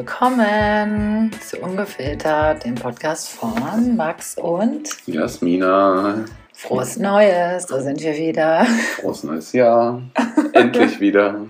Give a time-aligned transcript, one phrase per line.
[0.00, 6.24] willkommen zu Ungefiltert, dem Podcast von Max und Jasmina.
[6.54, 8.64] Frohes Neues, da sind wir wieder.
[8.96, 10.00] Frohes neues Jahr.
[10.54, 11.42] Endlich wieder.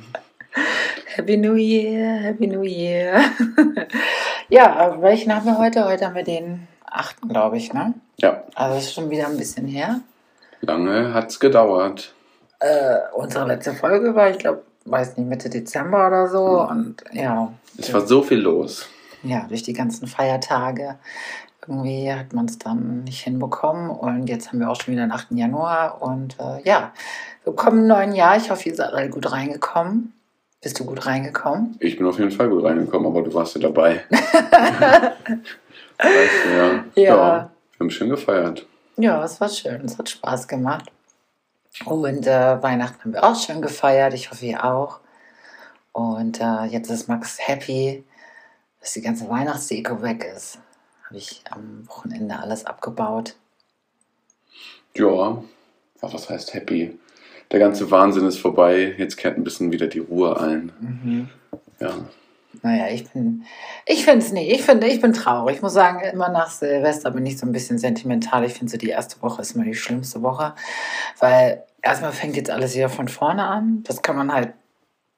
[1.15, 3.21] Happy New Year, Happy New Year.
[4.48, 5.85] ja, welchen haben wir heute?
[5.85, 7.29] Heute haben wir den 8.
[7.29, 7.95] glaube ich, ne?
[8.17, 8.43] Ja.
[8.57, 10.01] Also ist schon wieder ein bisschen her.
[10.60, 12.12] Lange hat's gedauert.
[12.59, 16.62] Äh, unsere letzte Folge war, ich glaube, weiß nicht, Mitte Dezember oder so.
[16.69, 17.53] Und ja.
[17.79, 18.89] Es war so viel los.
[19.23, 20.97] Ja, durch die ganzen Feiertage.
[21.66, 23.91] Irgendwie hat man es dann nicht hinbekommen.
[23.91, 25.33] Und jetzt haben wir auch schon wieder den 8.
[25.33, 26.03] Januar.
[26.03, 26.93] Und äh, ja,
[27.45, 28.37] willkommen im neuen Jahr.
[28.37, 30.15] Ich hoffe, ihr seid alle gut reingekommen.
[30.63, 31.77] Bist du gut reingekommen?
[31.80, 34.05] Ich bin auf jeden Fall gut reingekommen, aber du warst ja dabei.
[34.11, 35.15] weißt
[36.45, 36.85] du, ja.
[36.97, 37.51] Ja.
[37.77, 38.66] Wir haben schön gefeiert.
[38.97, 39.83] Ja, es war schön.
[39.85, 40.91] Es hat Spaß gemacht.
[41.85, 44.15] Und äh, Weihnachten haben wir auch schön gefeiert.
[44.15, 45.01] Ich hoffe, ihr auch.
[45.93, 48.04] Und äh, jetzt ist Max happy,
[48.80, 50.59] dass die ganze Weihnachtsdeko weg ist.
[51.07, 53.35] Habe ich am Wochenende alles abgebaut.
[54.95, 55.43] Ja.
[56.01, 56.98] Was heißt happy?
[57.51, 58.95] Der ganze Wahnsinn ist vorbei.
[58.96, 60.73] Jetzt kehrt ein bisschen wieder die Ruhe ein.
[60.80, 61.30] Mhm.
[61.80, 61.95] Ja.
[62.63, 63.45] Naja, ich bin,
[63.87, 64.50] ich finde es nicht.
[64.50, 65.56] Ich finde, ich bin traurig.
[65.56, 68.44] Ich muss sagen, immer nach Silvester bin ich so ein bisschen sentimental.
[68.44, 70.55] Ich finde so, die erste Woche ist immer die schlimmste Woche,
[71.19, 73.83] weil erstmal fängt jetzt alles wieder von vorne an.
[73.84, 74.53] Das kann man halt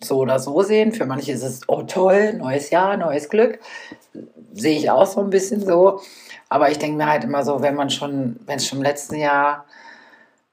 [0.01, 0.93] so oder so sehen.
[0.93, 3.59] Für manche ist es, oh toll, neues Jahr, neues Glück.
[4.53, 6.01] Sehe ich auch so ein bisschen so.
[6.49, 9.17] Aber ich denke mir halt immer so, wenn man schon, wenn es schon im letzten
[9.17, 9.65] Jahr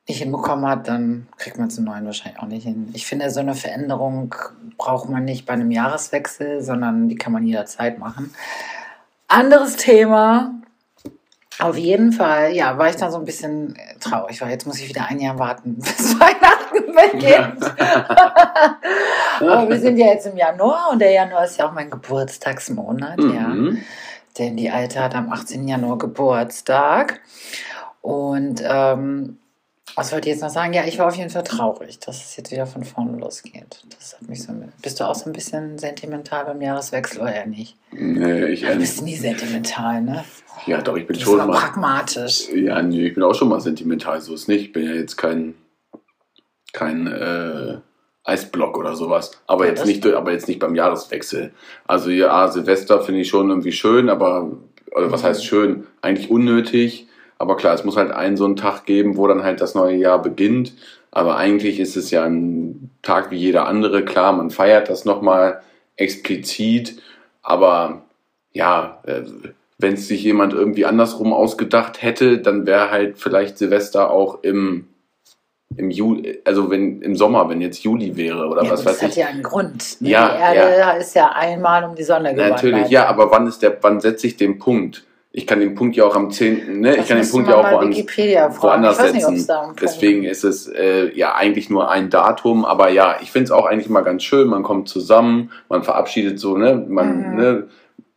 [0.09, 2.89] nicht hinbekommen hat, dann kriegt man im neuen wahrscheinlich auch nicht hin.
[2.93, 4.35] Ich finde, so eine Veränderung
[4.77, 8.33] braucht man nicht bei einem Jahreswechsel, sondern die kann man jederzeit machen.
[9.27, 10.55] Anderes Thema.
[11.59, 14.87] Auf jeden Fall, ja, war ich da so ein bisschen traurig, weil jetzt muss ich
[14.87, 17.80] wieder ein Jahr warten, bis Weihnachten beginnt.
[19.41, 23.19] Aber wir sind ja jetzt im Januar und der Januar ist ja auch mein Geburtstagsmonat,
[23.19, 23.48] ja.
[23.49, 23.83] Mhm.
[24.37, 25.67] Denn die Alte hat am 18.
[25.67, 27.19] Januar Geburtstag.
[28.02, 29.37] Und ähm,
[29.99, 30.73] was wollte ich jetzt noch sagen?
[30.73, 33.83] Ja, ich war auf jeden Fall traurig, dass es jetzt wieder von vorne losgeht.
[33.98, 34.54] Das hat mich so.
[34.82, 37.76] Bist du auch so ein bisschen sentimental beim Jahreswechsel oder nicht?
[37.92, 40.23] Nee, ich Du bist nie sentimental, ne?
[40.65, 41.52] Ja, doch, ich bin schon mal.
[41.52, 42.49] pragmatisch.
[42.54, 44.61] Ja, nee, ich bin auch schon mal sentimental, so ist nicht.
[44.65, 45.55] Ich bin ja jetzt kein,
[46.73, 47.77] kein äh,
[48.23, 49.31] Eisblock oder sowas.
[49.48, 51.52] Aber Ja, jetzt nicht, aber jetzt nicht beim Jahreswechsel.
[51.87, 54.52] Also ja, Silvester finde ich schon irgendwie schön, aber
[54.95, 55.27] oder was Mhm.
[55.27, 55.87] heißt schön?
[56.02, 57.08] Eigentlich unnötig.
[57.39, 59.95] Aber klar, es muss halt einen so einen Tag geben, wo dann halt das neue
[59.95, 60.73] Jahr beginnt.
[61.10, 64.05] Aber eigentlich ist es ja ein Tag wie jeder andere.
[64.05, 65.61] Klar, man feiert das nochmal
[65.95, 67.02] explizit.
[67.42, 68.04] Aber
[68.52, 69.22] ja, äh,
[69.78, 74.88] wenn es sich jemand irgendwie andersrum ausgedacht hätte, dann wäre halt vielleicht Silvester auch im,
[75.78, 78.95] im Juli, also wenn im Sommer, wenn jetzt Juli wäre oder Ja, was gut, das
[78.95, 79.16] weiß hat ich.
[79.16, 80.02] ja einen Grund.
[80.02, 80.10] Ne?
[80.10, 82.61] Ja, die Erde ist ja einmal um die Sonne gewandert.
[82.61, 85.05] Natürlich, ja, aber wann ist der, wann setze ich den Punkt?
[85.32, 86.95] Ich kann den Punkt ja auch am 10., ne?
[86.95, 89.48] Das ich kann den Punkt ja auch woanders, woanders nicht, setzen.
[89.48, 93.52] Punkt Deswegen ist es äh, ja eigentlich nur ein Datum, aber ja, ich finde es
[93.52, 94.48] auch eigentlich mal ganz schön.
[94.48, 97.36] Man kommt zusammen, man verabschiedet so, ne, man, Mhm.
[97.36, 97.67] ne,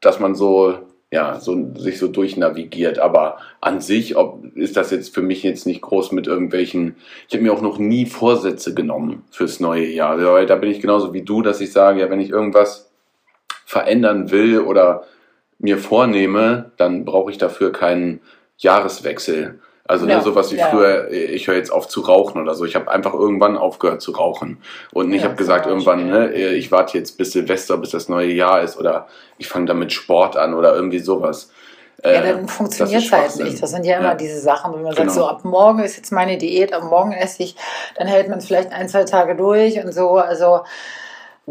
[0.00, 0.74] dass man so,
[1.10, 2.98] ja, so sich so durchnavigiert.
[2.98, 6.96] Aber an sich, ob ist das jetzt für mich jetzt nicht groß mit irgendwelchen.
[7.28, 10.16] Ich habe mir auch noch nie Vorsätze genommen fürs neue Jahr.
[10.46, 12.90] Da bin ich genauso wie du, dass ich sage, ja, wenn ich irgendwas
[13.66, 15.04] verändern will oder
[15.62, 18.20] mir vornehme, dann brauche ich dafür keinen
[18.58, 19.60] Jahreswechsel.
[19.84, 20.66] Also Ja, ne, sowas wie ja.
[20.68, 22.64] früher, ich höre jetzt auf zu rauchen oder so.
[22.64, 24.58] Ich habe einfach irgendwann aufgehört zu rauchen.
[24.92, 28.32] Und ich Ja, habe gesagt, irgendwann, ne, ich warte jetzt bis Silvester, bis das neue
[28.32, 29.06] Jahr ist oder
[29.38, 31.50] ich fange damit Sport an oder irgendwie sowas.
[32.04, 33.62] Ja, Äh, dann funktioniert das es halt nicht.
[33.62, 34.14] Das sind ja immer Ja.
[34.14, 35.12] diese Sachen, wenn man Genau.
[35.12, 37.56] sagt, so ab morgen ist jetzt meine Diät, ab morgen esse ich,
[37.96, 40.10] dann hält man es vielleicht ein, zwei Tage durch und so.
[40.16, 40.62] Also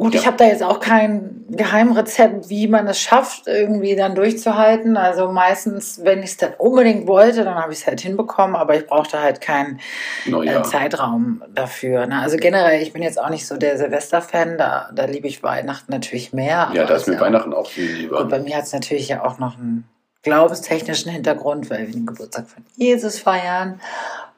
[0.01, 0.19] gut, Ja.
[0.22, 4.97] ich habe da jetzt auch kein Geheimrezept, wie man es schafft, irgendwie dann durchzuhalten.
[4.97, 8.75] Also meistens, wenn ich es dann unbedingt wollte, dann habe ich es halt hinbekommen, aber
[8.75, 9.80] ich brauchte halt keinen
[10.25, 10.62] Neujahr.
[10.62, 12.07] äh, Zeitraum dafür.
[12.07, 12.19] Ne?
[12.19, 15.92] Also generell, ich bin jetzt auch nicht so der Silvester-Fan, da, da liebe ich Weihnachten
[15.92, 16.69] natürlich mehr.
[16.74, 18.18] ja, da ist mir ja- Weihnachten auch viel lieber.
[18.21, 19.88] Gut, bei mir hat es natürlich ja auch noch einen
[20.24, 23.80] glaubenstechnischen Hintergrund, weil wir den Geburtstag von Jesus feiern.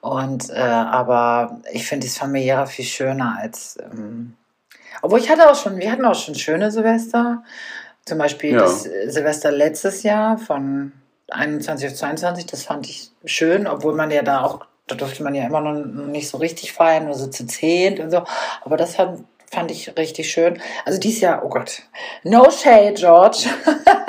[0.01, 3.77] Und äh, aber ich finde das familiäre viel schöner als.
[3.81, 4.33] Ähm,
[5.01, 7.43] obwohl ich hatte auch schon, wir hatten auch schon schöne Silvester.
[8.05, 8.59] Zum Beispiel Ja.
[8.59, 10.91] das äh, Silvester letztes Jahr von
[11.31, 15.33] 21 auf 22, das fand ich schön, obwohl man ja da auch, da durfte man
[15.33, 18.23] ja immer noch nicht so richtig feiern, nur so zu zehnt und so.
[18.61, 19.17] Aber das hat,
[19.49, 20.61] fand ich richtig schön.
[20.85, 21.83] Also dieses Jahr, oh Gott,
[22.23, 23.45] no shade, George.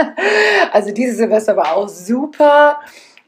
[0.72, 2.80] also dieses Silvester war auch super.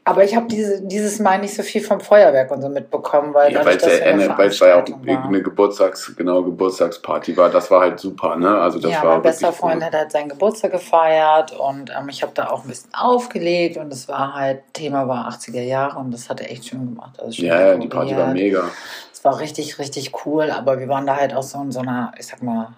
[0.07, 3.51] Aber ich habe diese, dieses Mal nicht so viel vom Feuerwerk und so mitbekommen, weil
[3.51, 7.49] Ja, weil es ja, eine war auch Veranstaltung eine Geburtstags, genau, Geburtstagsparty war.
[7.49, 8.57] Das war halt super, ne?
[8.57, 9.83] Also das ja, war mein bester Freund cool.
[9.83, 13.91] hat halt seinen Geburtstag gefeiert und ähm, ich habe da auch ein bisschen aufgelegt und
[13.91, 17.19] es war halt, Thema war 80er Jahre und das hat er echt schön gemacht.
[17.19, 18.63] Also schön Ja, ja, die Party war mega.
[19.11, 22.13] Es war richtig, richtig cool, aber wir waren da halt auch so in so einer,
[22.17, 22.69] ich sag mal,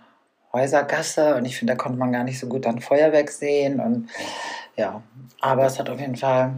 [0.52, 4.10] Häusergasse und ich finde, da konnte man gar nicht so gut dann Feuerwerk sehen und
[4.76, 5.04] ja,
[5.42, 6.54] aber es hat auf jeden Fall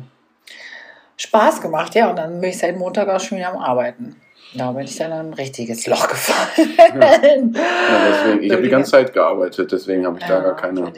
[1.22, 4.16] Spaß gemacht, ja, und dann bin ich seit Montag auch schon wieder am Arbeiten.
[4.56, 7.54] Da bin ich dann in ein richtiges Loch gefallen.
[7.54, 10.92] Ja, deswegen, ich habe die ganze Zeit gearbeitet, deswegen habe ich da gar keine.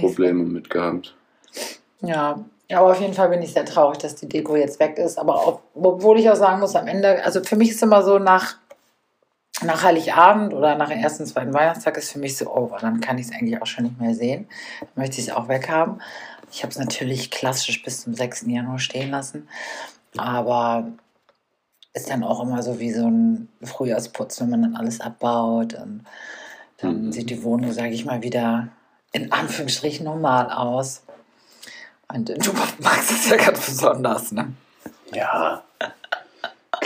[0.00, 1.16] Probleme mit gehabt.
[2.02, 5.18] Ja, aber auf jeden Fall bin ich sehr traurig, dass die Deko jetzt weg ist.
[5.18, 8.18] Aber auch, obwohl ich auch sagen muss, am Ende, also für mich ist immer so
[8.18, 8.56] nach,
[9.64, 12.78] nach Heiligabend oder nach dem ersten, zweiten Weihnachtstag ist für mich so over.
[12.78, 14.48] Dann kann ich es eigentlich auch schon nicht mehr sehen.
[14.80, 16.00] Dann möchte ich es auch weghaben.
[16.52, 18.42] Ich habe es natürlich klassisch bis zum 6.
[18.46, 19.48] Januar stehen lassen.
[20.18, 20.92] Aber
[21.94, 25.74] ist dann auch immer so wie so ein Frühjahrsputz, wenn man dann alles abbaut.
[25.74, 26.04] Und
[26.78, 27.12] dann Mhm.
[27.12, 28.68] sieht die Wohnung, sage ich mal, wieder
[29.12, 31.02] in Anführungsstrichen normal aus.
[32.12, 34.52] Und du magst es ja ganz besonders, ne?
[35.14, 35.62] Ja.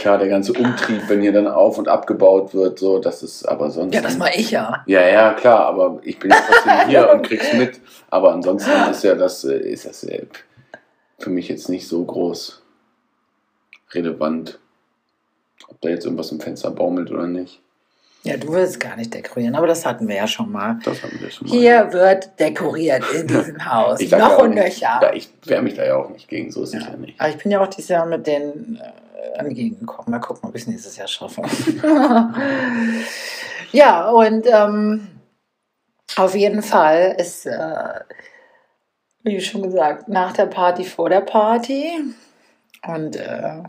[0.06, 3.73] Klar, der ganze Umtrieb, wenn hier dann auf und abgebaut wird, so, das ist aber
[3.73, 3.93] sonst.
[3.93, 4.85] Ja, das mache ich ja.
[4.87, 7.81] Ja, ja, klar, aber ich bin ja trotzdem hier und krieg's mit.
[8.08, 10.26] Aber ansonsten ist ja das, äh, ist das äh,
[11.19, 12.62] für mich jetzt nicht so groß
[13.94, 14.61] relevant.
[15.67, 17.61] Ob da jetzt irgendwas im Fenster baumelt oder nicht.
[18.23, 20.79] Ja, du willst gar nicht dekorieren, aber das hatten wir ja schon mal.
[20.85, 21.56] Das haben wir schon mal.
[21.56, 24.00] Hier wird dekoriert in diesem Haus.
[24.00, 25.00] Noch ja und nöcher.
[25.02, 26.91] Ja, ich wehre mich da ja auch nicht gegen, so ist es Ja.
[26.91, 27.20] ja nicht.
[27.20, 28.81] Aber ich bin ja auch dieses Jahr mit denen
[29.17, 30.11] äh, entgegengekommen.
[30.11, 31.43] Mal gucken, ob ich es nächstes Jahr schaffe.
[33.73, 35.09] ja, und ähm,
[36.17, 38.01] auf jeden Fall ist, äh,
[39.23, 41.91] wie schon gesagt, nach der Party vor der Party.
[42.87, 43.63] Und äh,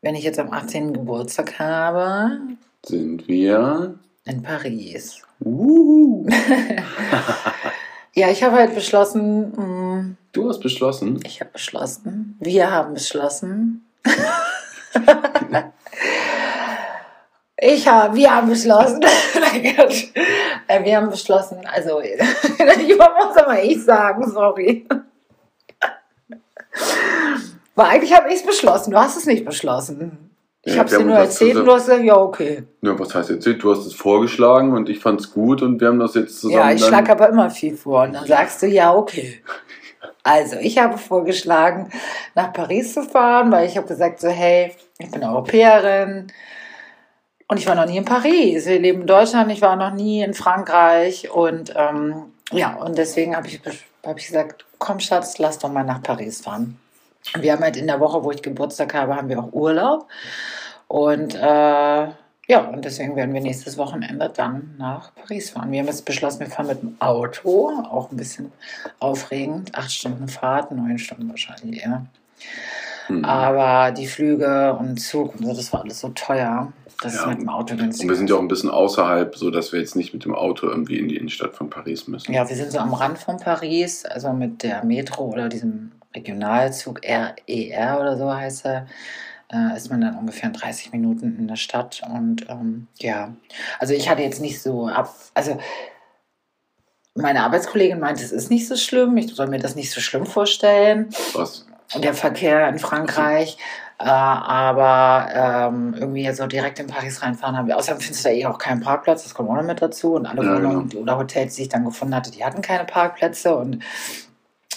[0.00, 0.92] wenn ich jetzt am 18.
[0.94, 2.38] Geburtstag habe,
[2.84, 3.98] Sind wir.
[4.24, 5.22] in Paris.
[8.14, 11.18] Ja, ich habe halt beschlossen, mh, Du hast beschlossen.
[11.24, 13.86] ich habe beschlossen, wir haben beschlossen.
[17.60, 19.00] Ich habe, wir haben beschlossen.
[20.68, 22.18] Äh, wir haben beschlossen, also, ich
[22.96, 24.86] muss aber ich sagen, sorry.
[27.74, 30.30] Weil eigentlich habe ich es beschlossen, du hast es nicht beschlossen.
[30.62, 32.62] Ich Ja, habe es dir nur erzählt und zusammen- du hast gesagt, ja, okay.
[32.80, 33.46] Ja, was heißt jetzt?
[33.62, 36.60] Du hast es vorgeschlagen und ich fand es gut und wir haben das jetzt zusammen.
[36.68, 38.04] Ja, ich schlage aber immer viel vor.
[38.04, 39.42] Und dann sagst du, ja, okay.
[40.24, 41.90] Also, ich habe vorgeschlagen,
[42.34, 46.28] nach Paris zu fahren, weil ich habe gesagt, so, hey, ich bin Europäerin
[47.48, 48.66] und ich war noch nie in Paris.
[48.66, 53.34] Wir leben in Deutschland, ich war noch nie in Frankreich und ähm, ja, und deswegen
[53.34, 53.60] habe ich,
[54.04, 56.78] hab ich gesagt, komm Schatz, lass doch mal nach Paris fahren.
[57.38, 60.08] Wir haben halt in der Woche, wo ich Geburtstag habe, haben wir auch Urlaub
[60.88, 62.08] und äh,
[62.48, 65.70] ja, und deswegen werden wir nächstes Wochenende dann nach Paris fahren.
[65.70, 68.52] Wir haben jetzt beschlossen, wir fahren mit dem Auto, auch ein bisschen
[68.98, 69.74] aufregend.
[69.74, 72.04] Acht Stunden Fahrt, neun Stunden wahrscheinlich eher.
[73.08, 73.24] Mhm.
[73.24, 76.72] Aber die Flüge und Zug und so, das war alles so teuer.
[77.02, 77.26] Das ist Ja.
[77.28, 78.08] mit dem Auto Und günstig.
[78.08, 80.68] wir sind ja auch ein bisschen außerhalb, so dass wir jetzt nicht mit dem Auto
[80.68, 82.32] irgendwie in die Innenstadt von Paris müssen.
[82.32, 87.00] Ja, wir sind so am Rand von Paris, also mit der Metro oder diesem Regionalzug
[87.04, 88.86] RER oder so heißt er,
[89.52, 92.02] äh, ist man dann ungefähr in 30 Minuten in der Stadt.
[92.08, 93.34] Und ähm, ja,
[93.78, 95.58] also ich hatte jetzt nicht so ab, also
[97.14, 100.26] meine Arbeitskollegin meinte, es ist nicht so schlimm, ich soll mir das nicht so schlimm
[100.26, 101.10] vorstellen.
[101.34, 101.66] Was?
[102.02, 103.58] Der Verkehr in Frankreich.
[103.98, 107.76] Äh, aber ähm, irgendwie so direkt in Paris reinfahren haben wir.
[107.76, 110.14] Außerdem findest du da eh auch keinen Parkplatz, das kommt auch noch mit dazu.
[110.14, 111.02] Und alle Ja, Wohnungen genau.
[111.02, 113.54] oder Hotels, die ich dann gefunden hatte, die hatten keine Parkplätze.
[113.54, 113.80] Und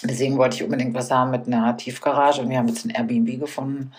[0.04, 2.42] deswegen wollte ich unbedingt was haben mit einer Tiefgarage.
[2.42, 3.94] Und wir haben jetzt ein Airbnb gefunden.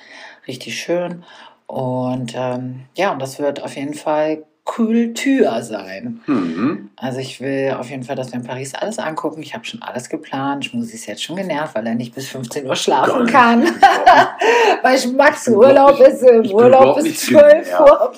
[0.46, 1.24] Richtig schön.
[1.66, 6.20] Und ähm, ja, und das wird auf jeden Fall Kultur sein.
[6.26, 6.90] Hm.
[6.96, 9.40] Also ich will auf jeden Fall, dass wir in Paris alles angucken.
[9.40, 10.66] Ich habe schon alles geplant.
[10.66, 13.62] Schmusi ist jetzt schon genervt, weil er nicht bis 15 Uhr schlafen kann.
[14.82, 18.12] weil Max Urlaub ist im ich Urlaub bis nicht 12 Uhr.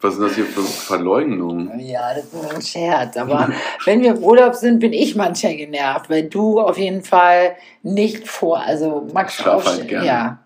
[0.00, 1.78] Was ist das hier für Verleugnung?
[1.78, 3.16] Ja, das ist ein Scherz.
[3.16, 3.50] Aber
[3.84, 8.26] wenn wir im Urlaub sind, bin ich manchmal genervt, weil du auf jeden Fall nicht
[8.26, 10.06] vor, also Max Ich schlaf halt gerne.
[10.06, 10.38] Ja,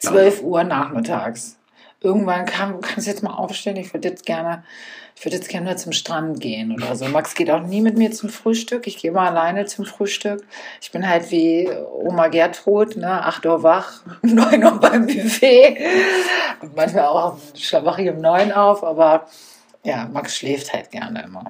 [0.00, 1.56] 12 Uhr nachmittags.
[2.02, 3.76] Irgendwann kann, kannst du jetzt mal aufstehen.
[3.76, 4.64] Ich würde jetzt gerne,
[5.14, 7.06] ich würde jetzt gerne zum Strand gehen oder so.
[7.06, 8.86] Max geht auch nie mit mir zum Frühstück.
[8.86, 10.42] Ich gehe mal alleine zum Frühstück.
[10.80, 13.26] Ich bin halt wie Oma Gertrud, ne?
[13.26, 15.76] 8 Uhr wach, 9 Uhr beim Buffet.
[16.62, 17.36] Und manchmal auch
[17.82, 19.26] wache ich um 9 auf, aber
[19.84, 21.44] ja, Max schläft halt gerne immer.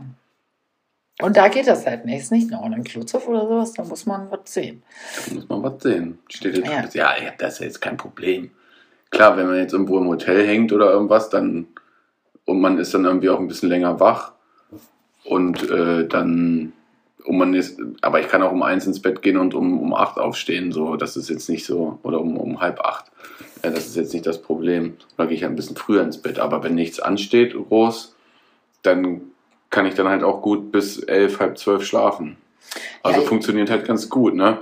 [1.22, 2.20] Und da geht das halt nicht.
[2.20, 4.82] Ist nicht nur All-Inclusive oder sowas, da muss man was sehen.
[5.26, 6.18] Da muss man was sehen.
[6.28, 7.14] Steht jetzt, Ja.
[7.16, 7.30] ja.
[7.38, 8.50] das ist ja jetzt kein Problem.
[9.10, 11.66] Klar, wenn man jetzt irgendwo im Hotel hängt oder irgendwas, dann
[12.44, 14.32] und man ist dann irgendwie auch ein bisschen länger wach
[15.24, 16.72] und äh, dann
[17.24, 19.94] und man ist, aber ich kann auch um eins ins Bett gehen und um, um
[19.94, 23.10] acht aufstehen, so, das ist jetzt nicht so, oder um, um halb acht.
[23.62, 24.96] Ja, das ist jetzt nicht das Problem.
[25.16, 26.38] Da gehe ich ein bisschen früher ins Bett.
[26.38, 28.16] Aber wenn nichts ansteht, groß,
[28.82, 29.20] dann
[29.70, 32.36] kann ich dann halt auch gut bis elf, halb zwölf schlafen.
[33.02, 34.58] Also Ja, funktioniert halt ganz gut, ne?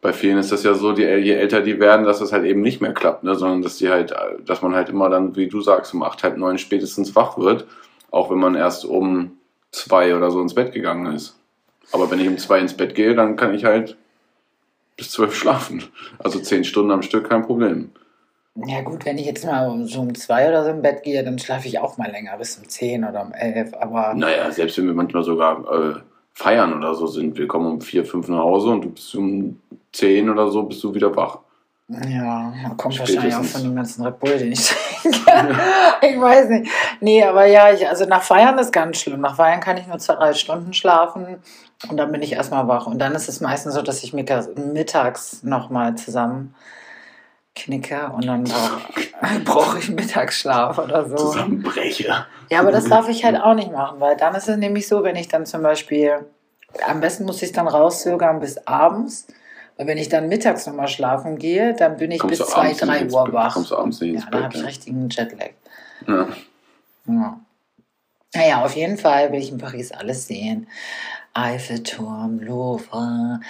[0.00, 2.60] Bei vielen ist das ja so, die, je älter die werden, dass das halt eben
[2.60, 3.34] nicht mehr klappt, ne?
[3.36, 4.14] sondern dass die halt,
[4.44, 7.66] dass man halt immer dann, wie du sagst, um acht, halb neun spätestens wach wird,
[8.10, 9.38] auch wenn man erst um
[9.72, 11.38] zwei oder so ins Bett gegangen ist.
[11.90, 13.96] Aber wenn ich um zwei ins Bett gehe, dann kann ich halt
[14.96, 15.84] bis zwölf schlafen.
[16.18, 17.90] Also zehn Stunden am Stück, kein Problem.
[18.56, 21.24] Ja gut, wenn ich jetzt mal um- so um zwei oder so im Bett gehe,
[21.24, 23.74] dann schlafe ich auch mal länger, bis um zehn oder um elf.
[23.74, 25.94] Aber Naja, selbst wenn wir manchmal sogar äh,
[26.34, 29.60] feiern oder so sind, wir kommen um vier, fünf nach Hause und du bist um
[29.92, 31.38] zehn oder so, bist du wieder wach.
[31.88, 34.68] ja, kommt wahrscheinlich auch von dem ganzen Red Bull, den ich
[35.02, 35.56] trinke.
[36.02, 36.70] ich weiß nicht.
[37.00, 39.20] Nee, aber ja, ich, also nach Feiern ist ganz schlimm.
[39.20, 41.38] Nach Feiern kann ich nur zwei, drei Stunden schlafen
[41.90, 42.86] und dann bin ich erstmal wach.
[42.86, 46.54] Und dann ist es meistens so, dass ich mittags, mittags nochmal zusammen
[47.54, 48.44] knicke und dann
[49.20, 51.16] brauche brauch ich Mittagsschlaf oder so.
[51.16, 52.26] Zusammenbrecher.
[52.50, 55.02] Ja, aber das darf ich halt auch nicht machen, weil dann ist es nämlich so,
[55.02, 56.26] wenn ich dann zum Beispiel,
[56.86, 59.26] am besten muss ich es dann rauszögern bis abends,
[59.76, 62.60] weil wenn ich dann mittags nochmal schlafen gehe, dann bin ich Kommst bis du 2,
[62.60, 63.54] abends nicht 3 ins Uhr wach.
[63.54, 64.66] Kommst du abends nicht Ja, ins dann Bett, habe ich ja.
[64.66, 65.50] richtigen Jetlag.
[66.06, 66.28] Ja.
[67.06, 67.40] Ja.
[68.34, 70.66] Naja, auf jeden Fall will ich in Paris alles sehen.
[71.34, 73.40] Eiffelturm, Louvre.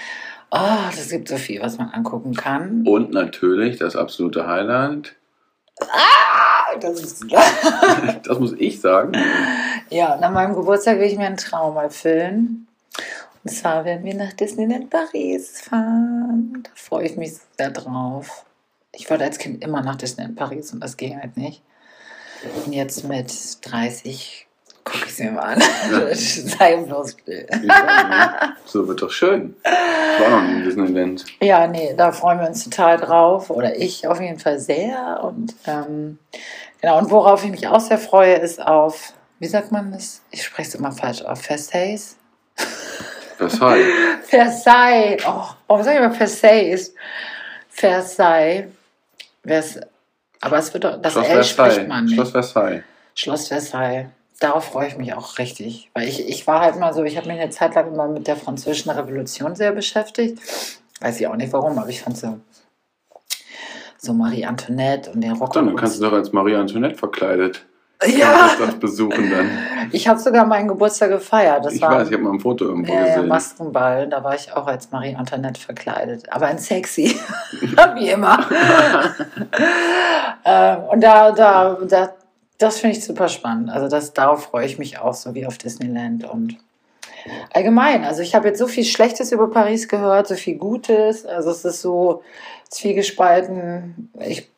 [0.57, 2.87] Oh, das gibt so viel, was man angucken kann.
[2.87, 5.17] Und natürlich das absolute Highlight,
[5.81, 7.25] Ah, Das ist
[8.23, 9.13] das muss ich sagen,
[9.91, 12.69] Ja, nach meinem Geburtstag will ich mir einen Traum erfüllen.
[13.43, 16.63] Und zwar werden wir nach Disneyland Paris fahren.
[16.63, 18.45] Da freue ich mich sehr drauf.
[18.93, 21.63] Ich wollte als Kind immer nach Disneyland Paris und das ging halt nicht.
[22.65, 23.33] Und jetzt mit
[23.69, 24.47] 30
[24.85, 25.63] gucke ich es mir mal an.
[26.15, 27.47] Sei bloß still.
[28.67, 29.57] So wird doch schön.
[29.63, 31.25] War noch nie in Disneyland.
[31.41, 33.51] Ja, nee, da freuen wir uns total drauf.
[33.51, 35.21] Oder ich auf jeden Fall sehr.
[35.23, 36.19] Und ähm,
[36.81, 40.23] genau, und worauf ich mich auch sehr freue, ist auf, wie sagt man das?
[40.31, 42.17] Ich spreche es immer falsch auf, Versailles.
[43.37, 43.93] Versailles.
[44.29, 45.23] Versailles.
[45.27, 46.95] Oh, warum sage ich immer Versailles?
[47.69, 48.67] Versailles.
[49.45, 49.81] Vers
[50.41, 51.89] aber es wird doch, das Schloss L spricht Versailles.
[51.89, 52.15] man nicht.
[52.15, 52.83] Schloss Versailles.
[53.15, 54.07] Schloss Versailles.
[54.45, 55.91] Darauf freue ich mich auch richtig.
[55.95, 58.27] Weil ich, ich war halt mal so, ich habe mich eine Zeit lang immer mit
[58.27, 60.39] der französischen Revolution sehr beschäftigt.
[61.01, 62.41] Weiß ich auch nicht warum, aber ich fand so,
[63.97, 65.55] so Marie Antoinette und den Rock.
[65.55, 67.65] Dann kannst du doch als Marie Antoinette verkleidet.
[68.05, 69.49] ja, Das, besuchen dann.
[69.93, 71.65] ich habe sogar meinen Geburtstag gefeiert.
[71.65, 73.29] Das ich war weiß, ich habe mal ein Foto irgendwo ja, gesehen.
[73.29, 77.19] Maskenball, da war ich auch als Marie Antoinette verkleidet, aber in sexy,
[77.95, 78.45] wie immer.
[80.45, 82.15] ähm, und da, da, da,
[82.59, 83.71] das finde ich super spannend.
[83.71, 86.57] Also das, darauf freue ich mich auch, so wie auf Disneyland und
[87.53, 88.05] allgemein.
[88.05, 91.25] Also ich habe jetzt so viel Schlechtes über Paris gehört, so viel Gutes.
[91.27, 92.23] Also es ist so
[92.71, 94.11] zwiegespalten.
[94.21, 94.49] Ich,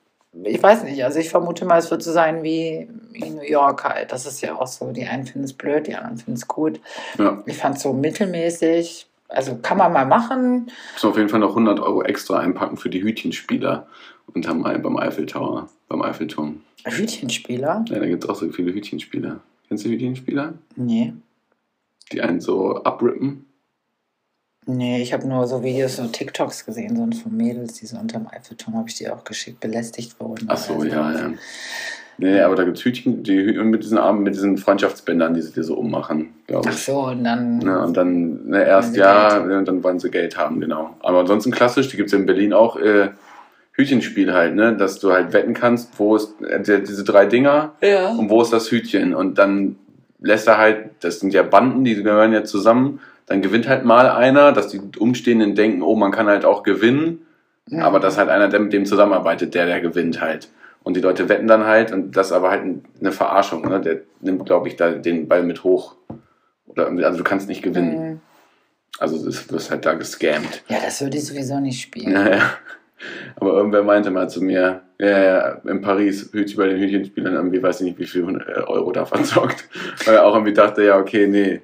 [0.43, 3.85] ich weiß nicht, also ich vermute mal, es wird so sein wie, wie New York
[3.85, 4.13] halt.
[4.13, 6.81] Das ist ja auch so, die einen finden es blöd, die anderen finden es gut.
[7.19, 9.07] Ja, Ich fand es so mittelmäßig.
[9.29, 10.71] Also kann man mal machen.
[10.95, 13.87] müssen auf jeden Fall noch 100 Euro extra einpacken für die Hütchenspieler
[14.33, 16.63] unterm Ei- beim Eiffeltower, beim Eiffelturm.
[16.91, 17.85] Hütchenspieler?
[17.89, 19.41] Ja, da gibt es auch so viele Hütchenspieler.
[19.69, 20.55] Kennst du Hütchenspieler?
[20.77, 21.13] Nee.
[22.13, 23.47] Die einen so abrippen?
[24.69, 28.27] Nee, ich habe nur so Videos, so TikToks gesehen, so von Mädels, die so unterm
[28.27, 30.47] Eiffelturm, habe ich dir auch geschickt, belästigt wurden.
[30.49, 31.31] Ach so, Also, ja, ja.
[32.19, 35.43] Nee, aber da gibt es Hütchen, die Hü- mit diesen Armen, mit diesen Freundschaftsbändern, die
[35.43, 36.83] sie dir so ummachen, glaube Ach ich.
[36.85, 37.61] so, und dann.
[37.61, 40.97] Ja, und dann ne, erst ja, Geld und dann wollen sie Geld haben, genau.
[41.01, 43.11] Aber ansonsten klassisch, die gibt es in Berlin auch äh,
[43.77, 44.77] Hütchenspiel halt, ne?
[44.77, 48.11] Dass du halt wetten kannst, wo ist äh, die- diese drei Dinger Ja.
[48.11, 49.15] und wo ist das Hütchen.
[49.15, 49.77] Und dann
[50.21, 54.09] lässt er halt, das sind ja Banden, die gehören ja zusammen, dann gewinnt halt mal
[54.11, 57.27] einer, dass die Umstehenden denken, oh, man kann halt auch gewinnen.
[57.69, 57.81] Mhm.
[57.81, 60.49] Aber das ist halt einer, der mit dem zusammenarbeitet, der, der gewinnt halt.
[60.83, 62.63] Und die Leute wetten dann halt und das ist aber halt
[63.01, 63.81] eine Verarschung, ne?
[63.81, 65.97] Der nimmt, glaube ich, da den Ball mit hoch.
[66.67, 68.11] Oder, also du kannst nicht gewinnen.
[68.13, 68.21] Mhm.
[68.99, 70.63] Also du wirst halt da gescammt.
[70.69, 72.13] Ja, das würde ich sowieso nicht spielen.
[72.13, 72.51] Ja, ja.
[73.37, 77.63] Aber irgendwer meinte mal zu mir, ja, ja, in Paris Hütchen bei den Hütchenspielern irgendwie,
[77.63, 79.69] weiß ich nicht, wie viel äh, Euro da verzockt.
[80.07, 81.61] Weil er auch irgendwie dachte, ja, okay, nee.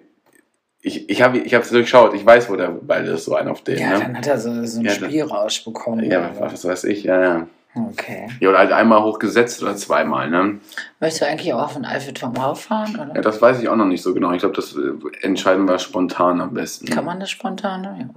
[0.83, 3.63] Ich, ich habe ich es durchschaut, ich weiß, wo der Ball ist, so ein auf
[3.63, 3.79] den.
[3.79, 3.99] Ja, ne?
[4.01, 6.05] dann hat er so, so einen Ja, Spielrausch bekommen.
[6.05, 7.47] Ja, was weiß ich, ja, ja.
[7.75, 8.29] Okay.
[8.41, 10.59] Ja, oder halt einmal hochgesetzt oder zweimal, ne?
[11.01, 12.97] Möchtest du eigentlich auch auf den Eiffelturm rauffahren?
[12.97, 13.15] Oder?
[13.15, 14.33] Ja, das weiß ich auch noch nicht so genau.
[14.33, 16.87] Ich glaube, das äh, entscheiden wir spontan am besten.
[16.87, 17.81] Kann man das spontan?
[17.81, 18.11] Ne?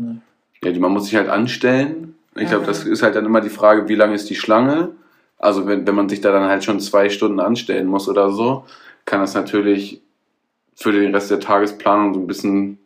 [0.61, 0.67] Ja.
[0.67, 2.15] Ja, die- man muss sich halt anstellen.
[2.37, 4.91] Ich glaube, das ist halt dann immer die Frage, wie lang ist die Schlange?
[5.37, 8.65] Also wenn, wenn man sich da dann halt schon zwei Stunden anstellen muss oder so,
[9.05, 10.01] kann das natürlich
[10.75, 12.79] für den Rest der Tagesplanung so ein bisschen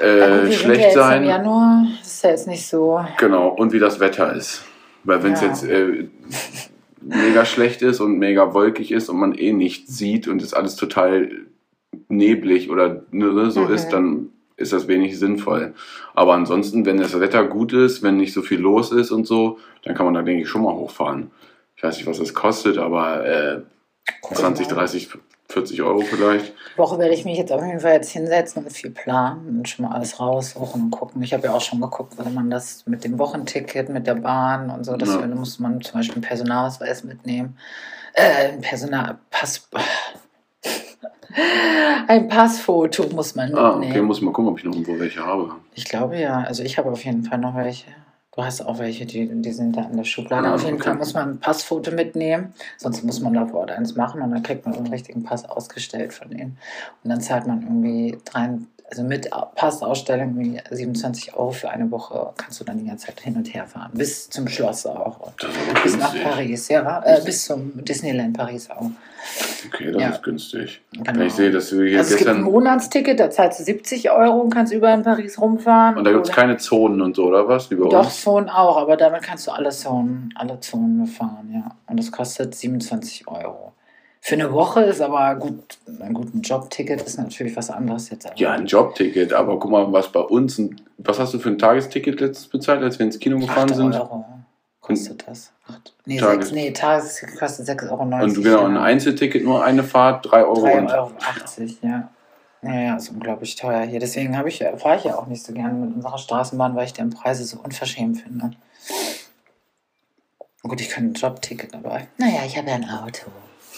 [0.00, 1.22] äh, gut, ja schlecht jetzt sein.
[1.22, 3.04] Im Januar ist ja jetzt nicht so.
[3.18, 4.62] Genau, und wie das Wetter ist.
[5.04, 5.48] Weil wenn es Ja.
[5.48, 6.08] jetzt äh,
[7.00, 10.76] mega schlecht ist und mega wolkig ist und man eh nichts sieht und es alles
[10.76, 11.30] total
[12.08, 13.72] neblig oder ne, so Mhm.
[13.74, 14.28] ist, dann
[14.60, 15.74] ist das wenig sinnvoll.
[16.14, 19.58] Aber ansonsten, wenn das Wetter gut ist, wenn nicht so viel los ist und so,
[19.84, 21.30] dann kann man da, denke ich, schon mal hochfahren.
[21.76, 23.60] Ich weiß nicht, was das kostet, aber äh,
[24.22, 24.74] Guck 20, mal.
[24.76, 25.08] 30,
[25.48, 26.52] 40 Euro vielleicht.
[26.74, 29.68] Die Woche werde ich mich jetzt auf jeden Fall jetzt hinsetzen und viel planen und
[29.68, 31.22] schon mal alles raussuchen und gucken.
[31.22, 34.70] Ich habe ja auch schon geguckt, wenn man das mit dem Wochenticket, mit der Bahn
[34.70, 35.26] und so, das Ja.
[35.26, 37.56] muss man zum Beispiel einen Personalausweis mitnehmen.
[38.14, 39.68] Äh, ein Personalpass.
[42.08, 43.92] Ein Passfoto muss man Ah, mitnehmen.
[43.92, 45.52] okay, muss ich mal gucken, ob ich noch irgendwo welche habe.
[45.74, 46.40] Ich glaube ja.
[46.40, 47.86] Also ich habe auf jeden Fall noch welche.
[48.36, 50.48] Du hast auch welche, die, die sind da in der Schublade.
[50.48, 50.84] Ah, auf jeden okay.
[50.84, 52.54] Fall muss man ein Passfoto mitnehmen.
[52.78, 55.44] Sonst muss man da vor Ort eins machen und dann kriegt man einen richtigen Pass
[55.48, 56.56] ausgestellt von denen.
[57.02, 58.50] Und dann zahlt man irgendwie drei,
[58.88, 62.32] also mit Passausstellung irgendwie 27 Euro für eine Woche.
[62.36, 63.90] Kannst du dann die ganze Zeit hin und her fahren.
[63.94, 65.32] Bis zum Schloss auch.
[65.82, 66.14] Bis nach.
[66.22, 67.02] Paris, ja.
[67.04, 68.90] Äh, bis zum Disneyland Paris auch.
[69.66, 70.08] Okay, das Ja.
[70.10, 70.80] ist günstig.
[70.92, 71.20] Genau.
[71.24, 72.42] Ich sehe, dass wir hier Also es gibt ein.
[72.42, 75.96] Monatsticket, da zahlst du 70 Euro und kannst überall in Paris rumfahren.
[75.98, 77.68] Und da gibt es keine Zonen und so, oder was?
[77.68, 78.22] Bei Doch, uns?
[78.22, 81.70] Zonen auch, aber damit kannst du alle Zonen, alle Zonen befahren, ja.
[81.86, 83.72] Und das kostet 27 Euro.
[84.22, 88.28] Für eine Woche ist aber gut, ein gutes Jobticket ist natürlich was anderes jetzt.
[88.36, 90.60] Ja, ein Jobticket, aber guck mal, was bei uns,
[90.98, 93.94] was hast du für ein Tagesticket letztens bezahlt, als wir ins Kino gefahren sind?
[93.94, 94.24] Euro
[94.90, 95.52] kostet das.
[95.66, 98.02] Acht, nee, Tages- sechs, nee, Tagesticket kostet 6,90 Euro.
[98.24, 98.76] Und genau, ein.
[98.76, 100.66] Einzelticket nur eine Fahrt, 3 Euro.
[100.66, 101.12] 3,80 und, Euro,
[101.82, 102.10] ja.
[102.62, 104.00] Ja, ja, ist unglaublich teuer hier.
[104.00, 107.10] Deswegen ich, fahre ich ja auch nicht so gerne mit unserer Straßenbahn, weil ich deren
[107.10, 108.50] Preise so unverschämt finde.
[110.62, 113.30] Gut, ich kann ein Jobticket, aber naja, ich habe ja ein Auto.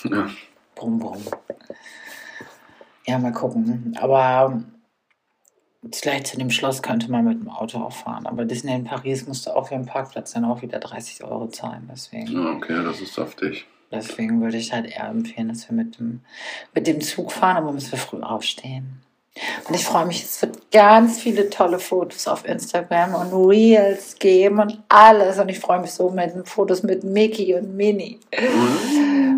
[0.04, 0.28] Ja.
[0.74, 1.22] Brumm, brumm.
[3.06, 3.96] Ja, mal gucken.
[4.00, 4.62] Aber
[5.90, 8.26] vielleicht zu dem Schloss könnte man mit dem Auto auch fahren.
[8.26, 11.88] Aber Disney in Paris musste auch für den Parkplatz dann auch wieder 30 Euro zahlen.
[11.90, 12.32] Deswegen.
[12.32, 13.66] Ja, okay, das ist saftig.
[13.90, 16.20] Deswegen würde ich halt eher empfehlen, dass wir mit dem,
[16.74, 19.02] mit dem Zug fahren, aber müssen wir früh aufstehen.
[19.66, 24.60] Und ich freue mich, es wird ganz viele tolle Fotos auf Instagram und Reels geben
[24.60, 25.38] und alles.
[25.38, 28.20] Und ich freue mich so mit den Fotos mit Mickey und Minnie.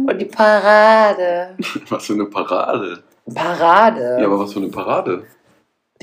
[0.06, 1.56] Und die Parade.
[1.88, 3.02] Was für eine Parade.
[3.32, 4.18] Parade.
[4.20, 5.24] Ja, aber was für eine Parade.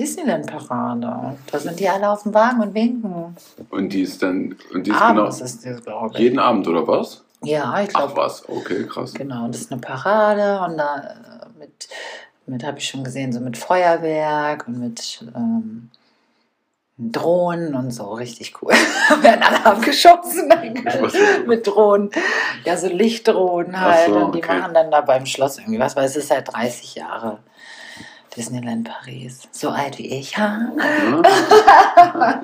[0.02, 1.38] Disneyland-Parade.
[1.52, 3.36] Da sind die alle auf dem Wagen und winken.
[3.70, 6.20] Und die ist dann, und die ist Abends genau ist das, glaube ich.
[6.20, 7.24] jeden Abend, oder was?
[7.44, 9.14] Ja, ich Ach glaube, was, okay, krass.
[9.14, 11.88] Genau, und das ist eine Parade und da äh, mit,
[12.46, 15.90] mit habe ich schon gesehen, so mit Feuerwerk und mit ähm,
[16.98, 18.74] Drohnen und so, richtig cool.
[19.22, 20.52] Werden alle abgeschossen
[21.48, 22.12] mit Drohnen.
[22.64, 24.10] Ja, so Lichtdrohnen halt.
[24.10, 24.60] So, und die okay.
[24.60, 27.40] machen dann da beim Schloss irgendwie was, weil es ist seit 30 Jahre.
[28.36, 29.48] Disneyland Paris.
[29.52, 30.38] So alt wie ich.
[30.38, 30.72] Ha?
[30.78, 32.42] Ja.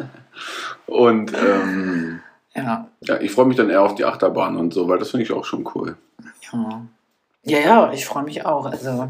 [0.86, 2.21] Und ähm,
[2.56, 5.23] Ja, ja, ich freue mich dann eher auf die Achterbahn und so, weil das finde
[5.23, 5.97] ich auch schon cool.
[6.52, 6.82] ja.
[7.43, 8.65] Ja, ja, ich freue mich auch.
[8.65, 9.08] Also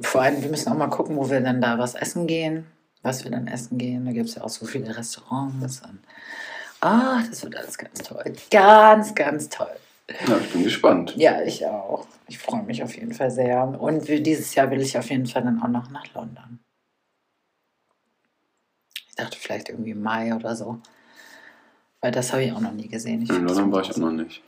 [0.00, 2.66] vor allem, wir müssen auch mal gucken, wo wir dann da was essen gehen.
[3.02, 4.04] Was wir dann essen gehen.
[4.06, 5.82] Da gibt es ja auch so viele Restaurants.
[5.82, 6.00] Und,
[6.80, 8.24] ah, das wird alles ganz toll.
[8.50, 9.70] Ganz, ganz toll.
[10.26, 11.14] Ja, ich bin gespannt.
[11.16, 12.06] Ja, ich auch.
[12.28, 13.80] Ich freue mich auf jeden Fall sehr.
[13.80, 16.60] Und dieses Jahr will ich auf jeden Fall dann auch noch nach London.
[19.08, 20.80] Ich dachte vielleicht irgendwie Mai oder so.
[22.00, 23.22] Weil das habe ich auch noch nie gesehen.
[23.22, 24.42] Ich In London war ich auch noch nicht.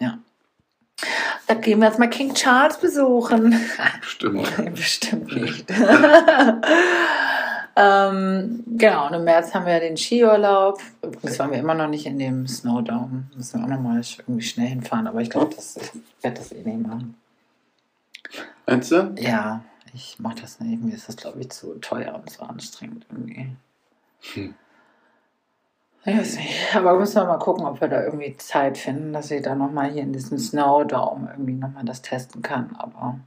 [1.46, 3.54] Da gehen wir jetzt mal King Charles besuchen.
[4.00, 4.50] Stimmt.
[4.74, 5.66] Bestimmt nicht.
[7.76, 10.80] ähm, genau, und im März haben wir den Skiurlaub.
[11.02, 13.24] Übrigens waren wir immer noch nicht in dem Snowdome.
[13.36, 15.06] Müssen wir auch noch mal irgendwie schnell hinfahren.
[15.06, 15.76] Aber ich glaube, das,
[16.20, 17.16] werde das eh nicht machen.
[18.66, 19.14] Meinst du?
[19.18, 20.82] Ja, ich mache das nicht.
[20.82, 23.56] Mir ist das, glaube ich, zu teuer und zu anstrengend irgendwie.
[24.34, 24.54] Hm.
[26.06, 26.76] Ich weiß nicht.
[26.76, 29.90] Aber müssen wir mal gucken, ob wir da irgendwie Zeit finden, dass ich da nochmal
[29.90, 32.76] hier in diesem Snowdome irgendwie nochmal das testen kann.
[32.76, 33.18] Aber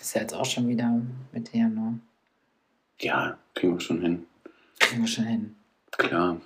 [0.00, 0.90] ist ja jetzt auch schon wieder
[1.32, 2.00] mit dir, ne?
[3.02, 4.26] Ja, kriegen wir schon hin.
[4.78, 5.56] Kriegen wir schon hin.
[5.90, 6.40] Klar.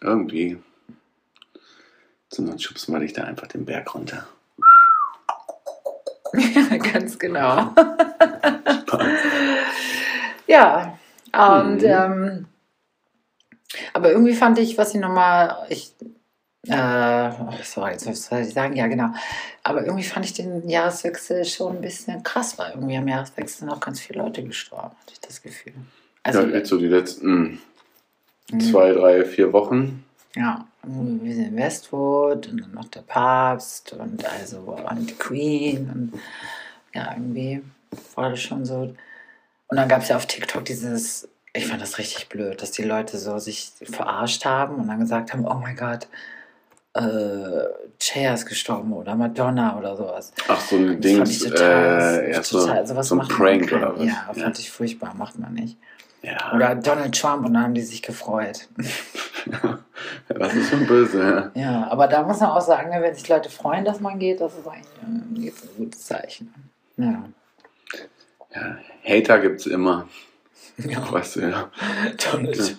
[0.00, 0.58] Irgendwie.
[2.28, 4.26] Sonst schubsen wir dich da einfach den Berg runter.
[6.34, 7.72] Ja, ganz genau.
[10.46, 10.98] ja,
[11.32, 11.84] und Mhm.
[11.84, 12.46] ähm,
[13.92, 15.92] aber irgendwie fand ich, was ich nochmal, ich
[16.68, 17.30] Äh,
[17.62, 18.74] sorry, jetzt was soll ich sagen?
[18.74, 19.10] Ja, genau.
[19.62, 23.70] Aber irgendwie fand ich den Jahreswechsel schon ein bisschen krass, weil irgendwie am Jahreswechsel sind
[23.70, 25.74] auch ganz viele Leute gestorben, hatte ich das Gefühl.
[26.26, 27.60] Also, ja, jetzt so die letzten
[28.50, 28.60] mhm.
[28.60, 30.04] zwei, drei, vier Wochen.
[30.34, 35.90] Ja, wir sind in Westwood und dann noch der Papst und also und die Queen
[35.92, 36.20] und
[36.94, 37.62] ja, irgendwie
[38.14, 38.94] war das schon so.
[39.68, 42.82] Und dann gab es ja auf TikTok dieses, ich fand das richtig blöd, dass die
[42.82, 46.08] Leute so sich verarscht haben und dann gesagt haben, oh mein Gott,
[46.94, 47.64] äh,
[48.00, 50.32] Cher ist gestorben oder Madonna oder sowas.
[50.48, 51.22] Ach, so ein Ding.
[51.22, 54.04] Äh, ja, so, total, so ein Prank oder was?
[54.04, 54.50] Ja, fand ja.
[54.58, 55.76] ich furchtbar, macht man nicht.
[56.26, 56.52] Ja.
[56.52, 58.68] Oder Donald Trump und dann haben die sich gefreut.
[60.28, 61.62] das ist schon böse, ja.
[61.62, 64.54] Ja, aber da muss man auch sagen, wenn sich Leute freuen, dass man geht, das
[64.54, 66.52] ist eigentlich ein gutes Zeichen.
[66.96, 67.22] Ja.
[68.52, 70.08] ja Hater gibt es immer.
[70.78, 71.12] Ja.
[71.12, 71.70] Weißt du, ja.
[72.32, 72.76] Donald.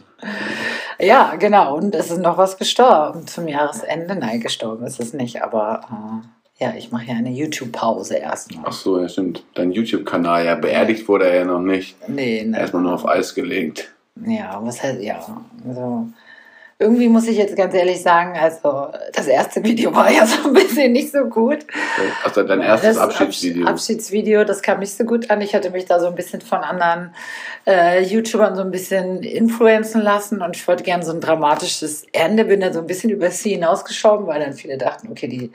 [0.99, 1.05] Ja.
[1.05, 1.77] ja, genau.
[1.77, 4.13] Und es ist noch was gestorben zum Jahresende.
[4.15, 6.27] Nein, gestorben ist es nicht, aber äh,
[6.59, 8.65] ja, ich mache ja eine YouTube-Pause erstmal.
[8.67, 9.43] Ach so, ja, stimmt.
[9.53, 11.95] Dein YouTube-Kanal, ja, beerdigt wurde er ja noch nicht.
[12.09, 12.59] Nee, ne.
[12.59, 13.93] Erstmal nur auf Eis gelegt.
[14.25, 15.19] Ja, was heißt, ja.
[15.67, 16.07] Also,
[16.79, 20.53] irgendwie muss ich jetzt ganz ehrlich sagen, also das erste Video war ja so ein
[20.53, 21.59] bisschen nicht so gut.
[22.23, 23.67] Also dein erstes das Abschiedsvideo.
[23.67, 25.41] Abschiedsvideo, das kam nicht so gut an.
[25.41, 27.15] Ich hatte mich da so ein bisschen von anderen
[27.65, 32.45] äh, YouTubern so ein bisschen influenzen lassen und ich wollte gerne so ein dramatisches Ende,
[32.45, 35.51] bin dann so ein bisschen über sie hinausgeschoben, weil dann viele dachten, okay, die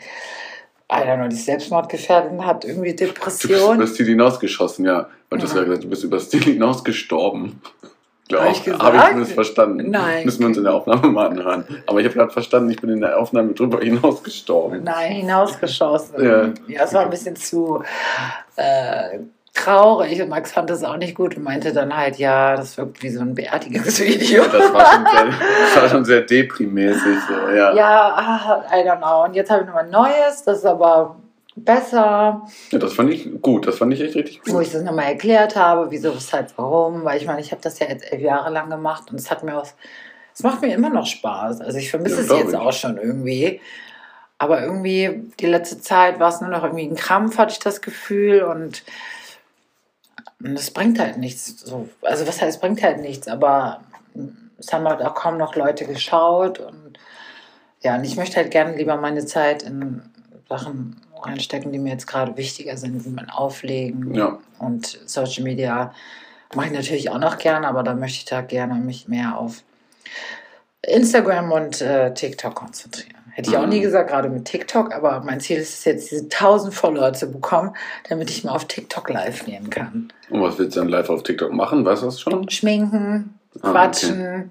[0.92, 3.78] I don't know, die Selbstmordgefährdin hat irgendwie Depression.
[3.78, 4.98] Du bist die hinausgeschossen, ja.
[4.98, 5.36] Und ja.
[5.38, 7.60] du hast ja gesagt, du bist über das Ziel hinausgestorben
[8.32, 8.72] glaube ich.
[8.72, 9.90] Habe ich zumindest verstanden.
[9.90, 10.24] Nein.
[10.24, 11.64] Müssen wir uns in der Aufnahme mal anhören.
[11.86, 14.84] Aber ich habe gerade verstanden, ich bin in der Aufnahme drüber hinausgestorben.
[14.84, 16.22] Nein, hinausgeschossen.
[16.22, 17.82] Ja, ja es war ein bisschen zu
[18.56, 19.18] äh,
[19.54, 23.02] traurig und Max fand das auch nicht gut und meinte dann halt, ja, das wirkt
[23.02, 24.44] wie so ein Beerdigungsvideo.
[24.44, 27.18] Das war schon sehr, das war schon sehr deprimäßig.
[27.28, 29.24] So, ja, ja ah, I don't know.
[29.24, 31.16] Und jetzt habe ich nochmal ein neues, das ist aber
[31.54, 32.46] besser.
[32.70, 34.54] Ja, das fand ich gut, das fand ich echt richtig gut.
[34.54, 37.78] Wo ich das nochmal erklärt habe, wieso, weshalb, warum, weil ich meine, ich habe das
[37.78, 39.74] ja jetzt elf Jahre lang gemacht und es hat mir was,
[40.34, 41.60] es macht mir immer noch Spaß.
[41.60, 42.58] Also ich vermisse ja, es jetzt ich.
[42.58, 43.60] auch schon irgendwie.
[44.38, 47.80] Aber irgendwie die letzte Zeit war es nur noch irgendwie ein Krampf, hatte ich das
[47.80, 48.82] Gefühl und
[50.44, 51.60] es bringt halt nichts.
[51.60, 51.88] So.
[52.02, 53.82] Also was heißt, es bringt halt nichts, aber
[54.58, 56.98] es haben halt auch kaum noch Leute geschaut und
[57.82, 60.02] ja, und ich möchte halt gerne lieber meine Zeit in
[60.48, 64.38] Sachen reinstecken, die mir jetzt gerade wichtiger sind, wie man Auflegen ja.
[64.58, 65.92] und Social Media
[66.54, 69.62] mache ich natürlich auch noch gerne, aber da möchte ich da gerne mich mehr auf
[70.82, 73.21] Instagram und äh, TikTok konzentrieren.
[73.34, 73.82] Hätte ich auch nie mhm.
[73.82, 77.74] gesagt, gerade mit TikTok, aber mein Ziel ist es jetzt, diese 1000 Follower zu bekommen,
[78.08, 80.12] damit ich mal auf TikTok live gehen kann.
[80.28, 81.84] Und was willst du dann live auf TikTok machen?
[81.84, 82.48] Weißt du das schon?
[82.50, 84.44] Schminken, quatschen ah, okay.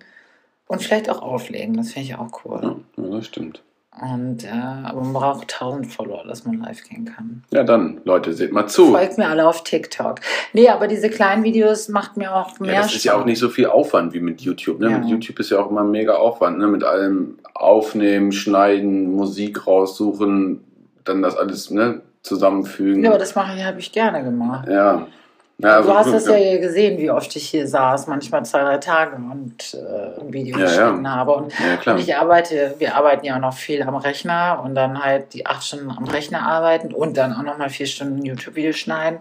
[0.67, 1.77] und vielleicht auch auflegen.
[1.77, 2.59] Das finde ich auch cool.
[2.97, 3.61] Ja, das stimmt.
[3.99, 7.43] Und, äh, aber man braucht 1000 Follower, dass man live gehen kann.
[7.51, 8.91] Ja, dann, Leute, seht mal zu.
[8.91, 10.21] Folgt mir alle auf TikTok.
[10.54, 13.39] Nee, aber diese kleinen Videos macht mir auch mehr ja, Das ist ja auch nicht
[13.39, 14.80] so viel Aufwand wie mit YouTube.
[14.80, 14.89] Ne?
[14.89, 14.97] Ja.
[14.97, 16.58] Mit YouTube ist ja auch immer mega Aufwand.
[16.58, 16.67] Ne?
[16.67, 20.63] Mit allem Aufnehmen, Schneiden, Musik raussuchen,
[21.04, 23.04] dann das alles ne, zusammenfügen.
[23.04, 24.69] Ja, aber das mache ich, habe ich gerne gemacht.
[24.69, 25.08] Ja.
[25.62, 28.78] Ja, also du hast das ja gesehen, wie oft ich hier saß, manchmal zwei, drei
[28.78, 31.12] Tage und äh, ein Video ja, geschnitten ja.
[31.12, 31.34] habe.
[31.34, 31.54] Und,
[31.86, 35.45] und, ich arbeite, wir arbeiten ja auch noch viel am Rechner und dann halt die
[35.45, 39.19] acht Stunden am Rechner arbeiten und dann auch noch mal vier Stunden YouTube-Videos schneiden.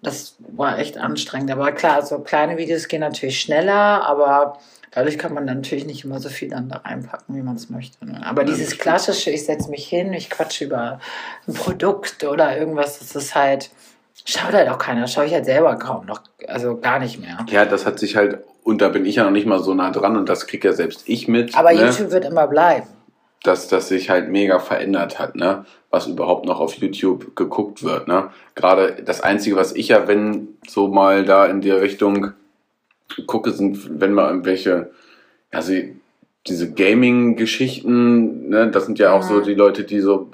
[0.00, 1.50] Das war echt anstrengend.
[1.50, 4.58] Aber klar, so kleine Videos gehen natürlich schneller, aber
[4.90, 8.04] dadurch kann man natürlich nicht immer so viel dann da reinpacken, wie man es möchte.
[8.04, 8.20] Ne?
[8.24, 11.00] Aber dieses klassische, ich setze mich hin, ich quatsche über
[11.46, 13.70] ein Produkt oder irgendwas, das ist halt
[14.24, 17.38] Schaut halt auch keiner, schaue ich halt selber kaum noch, also gar nicht mehr.
[17.48, 19.90] Ja, das hat sich halt, und da bin ich ja noch nicht mal so nah
[19.90, 21.56] dran und das kriege ja selbst ich mit.
[21.56, 21.86] Aber ne?
[21.86, 22.86] YouTube wird immer bleiben.
[23.42, 25.64] Dass das sich halt mega verändert hat, ne?
[25.90, 28.30] Was überhaupt noch auf YouTube geguckt wird, ne?
[28.54, 32.32] Gerade das Einzige, was ich ja, wenn so mal da in die Richtung
[33.26, 34.90] gucke, sind, wenn mal irgendwelche,
[35.50, 35.72] also
[36.46, 39.28] diese Gaming-Geschichten, ne, das sind ja auch mhm.
[39.28, 40.30] so die Leute, die so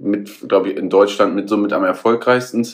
[0.00, 2.66] mit, glaube ich, in Deutschland mit so mit am erfolgreichsten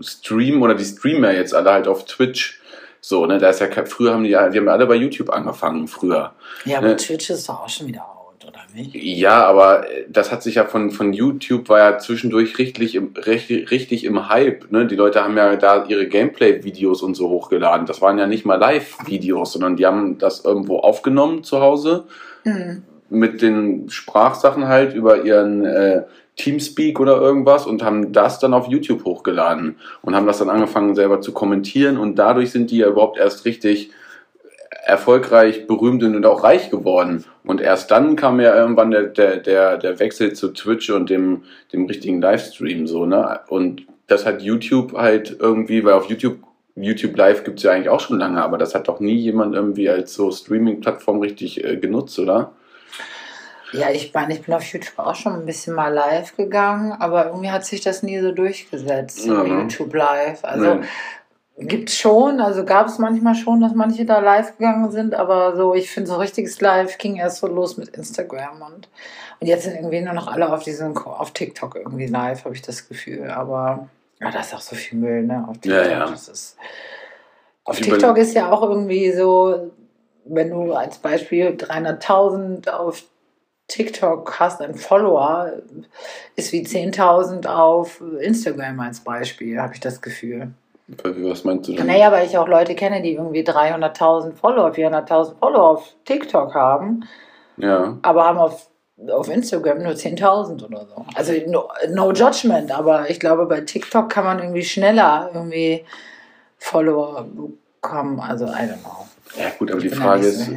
[0.00, 2.60] Stream oder die Streamer jetzt alle halt auf Twitch.
[3.00, 5.88] So, ne, da ist ja früher haben die ja, die haben alle bei YouTube angefangen,
[5.88, 6.32] früher.
[6.64, 6.96] Ja, aber ne?
[6.96, 8.94] Twitch ist doch auch schon wieder out, oder nicht?
[8.94, 13.70] Ja, aber das hat sich ja von, von YouTube war ja zwischendurch richtig im, richtig,
[13.70, 14.86] richtig im Hype, ne?
[14.86, 17.86] Die Leute haben ja da ihre Gameplay-Videos und so hochgeladen.
[17.86, 22.04] Das waren ja nicht mal Live-Videos, sondern die haben das irgendwo aufgenommen zu Hause.
[22.44, 22.84] Mhm.
[23.10, 26.04] Mit den Sprachsachen halt über ihren äh,
[26.36, 30.94] Teamspeak oder irgendwas und haben das dann auf YouTube hochgeladen und haben das dann angefangen
[30.94, 33.90] selber zu kommentieren und dadurch sind die ja überhaupt erst richtig
[34.84, 37.24] erfolgreich, berühmt und auch reich geworden.
[37.44, 41.44] Und erst dann kam ja irgendwann der, der, der, der Wechsel zu Twitch und dem,
[41.72, 43.40] dem richtigen Livestream so, ne?
[43.48, 46.38] Und das hat YouTube halt irgendwie, weil auf YouTube,
[46.76, 49.88] YouTube Live gibt's ja eigentlich auch schon lange, aber das hat doch nie jemand irgendwie
[49.88, 52.52] als so Streaming-Plattform richtig äh, genutzt, oder?
[53.74, 57.26] Ja, ich meine, ich bin auf YouTube auch schon ein bisschen mal live gegangen, aber
[57.26, 59.60] irgendwie hat sich das nie so durchgesetzt, so Mhm.
[59.62, 60.44] YouTube Live.
[60.44, 61.66] Also Nee.
[61.66, 65.74] gibt's schon, also gab es manchmal schon, dass manche da live gegangen sind, aber so,
[65.74, 68.88] ich finde, so richtiges Live ging erst so los mit Instagram und,
[69.40, 72.62] und jetzt sind irgendwie nur noch alle auf diesem, auf TikTok irgendwie live, habe ich
[72.62, 73.30] das Gefühl.
[73.30, 73.88] Aber
[74.20, 75.44] ja, da ist auch so viel Müll, ne?
[75.48, 75.90] Auf Ja, TikTok.
[75.90, 76.06] ja.
[76.10, 76.56] Das ist,
[77.64, 79.70] auf Ich TikTok ist ja auch irgendwie so,
[80.26, 83.02] wenn du als Beispiel 300.000 auf
[83.68, 85.52] TikTok hast, ein Follower,
[86.36, 90.48] ist wie 10.000 auf Instagram als Beispiel, habe ich das Gefühl.
[91.02, 91.86] Was meinst du denn?
[91.86, 97.04] Naja, weil ich auch Leute kenne, die irgendwie 300.000 Follower, 400.000 Follower auf TikTok haben,
[97.56, 97.96] Ja.
[98.02, 98.68] aber haben auf,
[99.08, 101.06] auf Instagram nur 10.000 oder so.
[101.14, 105.84] Also no, no judgment, aber ich glaube, bei TikTok kann man irgendwie schneller irgendwie
[106.58, 107.26] Follower
[107.80, 108.20] bekommen.
[108.20, 109.06] Also, I don't know.
[109.38, 110.50] Ja, gut, aber Ich die Frage ist.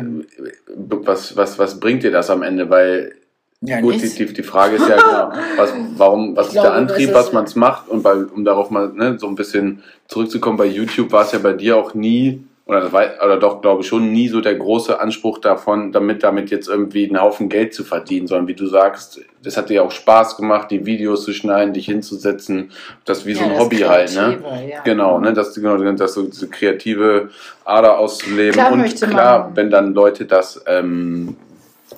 [0.77, 2.69] Was, was, was bringt dir das am Ende?
[2.69, 3.13] Weil,
[3.61, 4.95] Ja, gut, die, die, die Frage ist ja
[5.31, 7.87] genau, was, warum, was Ich ist der glaube, Antrieb, ist- was man es macht?
[7.89, 11.39] Und bei, um darauf mal ne, so ein bisschen zurückzukommen, bei YouTube war es ja
[11.39, 14.55] bei dir auch nie, oder, das war, oder doch, glaube ich, schon nie so der
[14.55, 18.67] große Anspruch davon, damit, damit jetzt irgendwie einen Haufen Geld zu verdienen, sondern wie du
[18.67, 22.71] sagst, das hat dir auch Spaß gemacht, die Videos zu schneiden, dich hinzusetzen,
[23.05, 24.39] das wie so Ja, ein das Hobby halt, ne?
[24.69, 24.81] Ja.
[24.83, 27.29] Genau, ne, das, genau, das so diese kreative
[27.63, 28.53] Ader auszuleben.
[28.53, 31.37] Klar und klar, man- wenn dann Leute das ähm,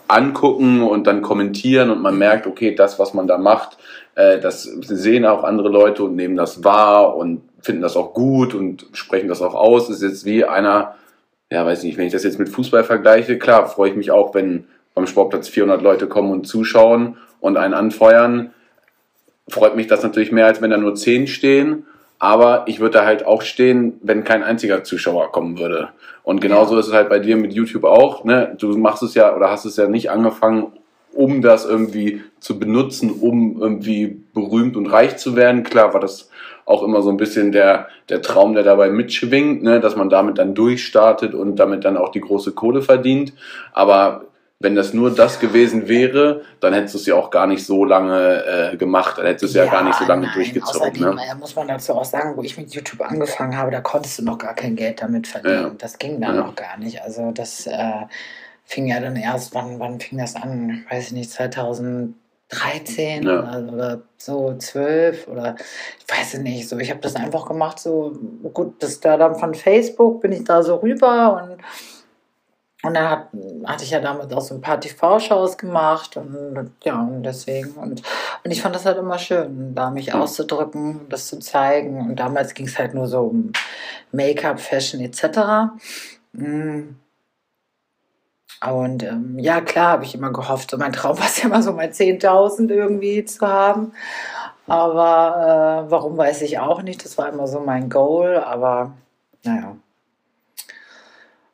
[0.07, 3.77] angucken und dann kommentieren und man merkt, okay, das, was man da macht,
[4.15, 8.53] äh, das sehen auch andere Leute und nehmen das wahr und finden das auch gut
[8.53, 9.89] und sprechen das auch aus.
[9.89, 10.95] Ist jetzt wie einer,
[11.51, 14.33] ja, weiß nicht, wenn ich das jetzt mit Fußball vergleiche, klar, freue ich mich auch,
[14.33, 18.51] wenn beim Sportplatz 400 Leute kommen und zuschauen und einen anfeuern.
[19.47, 21.85] Freut mich das natürlich mehr, als wenn da nur 10 stehen.
[22.21, 25.89] Aber ich würde da halt auch stehen, wenn kein einziger Zuschauer kommen würde.
[26.23, 26.81] Und genauso Ja.
[26.81, 28.25] ist es halt bei dir mit YouTube auch.
[28.25, 28.55] Ne?
[28.59, 30.73] Du machst es ja oder hast es ja nicht angefangen,
[31.13, 35.63] um das irgendwie zu benutzen, um irgendwie berühmt und reich zu werden.
[35.63, 36.29] Klar war das
[36.69, 39.79] auch immer so ein bisschen der, der Traum, der dabei mitschwingt, ne?
[39.79, 43.33] dass man damit dann durchstartet und damit dann auch die große Kohle verdient.
[43.73, 44.25] Aber
[44.59, 47.85] wenn das nur das gewesen wäre, dann hättest du es ja auch gar nicht so
[47.85, 49.17] lange äh, gemacht.
[49.17, 50.81] Dann hättest du es ja, gar nicht so lange nein, durchgezogen.
[50.81, 51.35] Außerdem Ne?
[51.39, 54.37] muss man dazu auch sagen, wo ich mit YouTube angefangen habe, da konntest du noch
[54.37, 55.63] gar kein Geld damit verdienen.
[55.63, 55.71] Ja.
[55.75, 56.41] Das ging dann Ja.
[56.41, 57.01] noch gar nicht.
[57.01, 58.05] Also das äh,
[58.65, 60.85] fing ja dann erst, wann, wann fing das an?
[60.89, 61.31] Weiß ich nicht,
[62.49, 63.39] 2013 Ja.
[63.39, 65.55] oder, oder so 12 oder
[65.99, 66.67] ich weiß es nicht.
[66.67, 68.13] So, ich habe das einfach gemacht, so
[68.53, 71.61] gut, das da dann von Facebook bin ich da so rüber und
[72.81, 73.27] und dann hat,
[73.65, 77.71] hatte ich ja damals auch so ein paar TV-Shows gemacht und ja, und deswegen.
[77.71, 78.01] Und,
[78.45, 80.21] und ich fand das halt immer schön, da mich Mhm.
[80.21, 81.99] auszudrücken, das zu zeigen.
[81.99, 83.51] Und damals ging es halt nur so um
[84.13, 85.73] Make-up, Fashion etc.
[86.31, 86.95] Mm.
[88.67, 90.71] Und ähm, ja, klar, habe ich immer gehofft.
[90.71, 93.93] So mein Traum war es ja immer so mal 10.000 irgendwie zu haben.
[94.67, 97.03] Aber äh, warum weiß ich auch nicht.
[97.05, 98.37] Das war immer so mein Goal.
[98.37, 98.93] Aber
[99.43, 99.75] naja.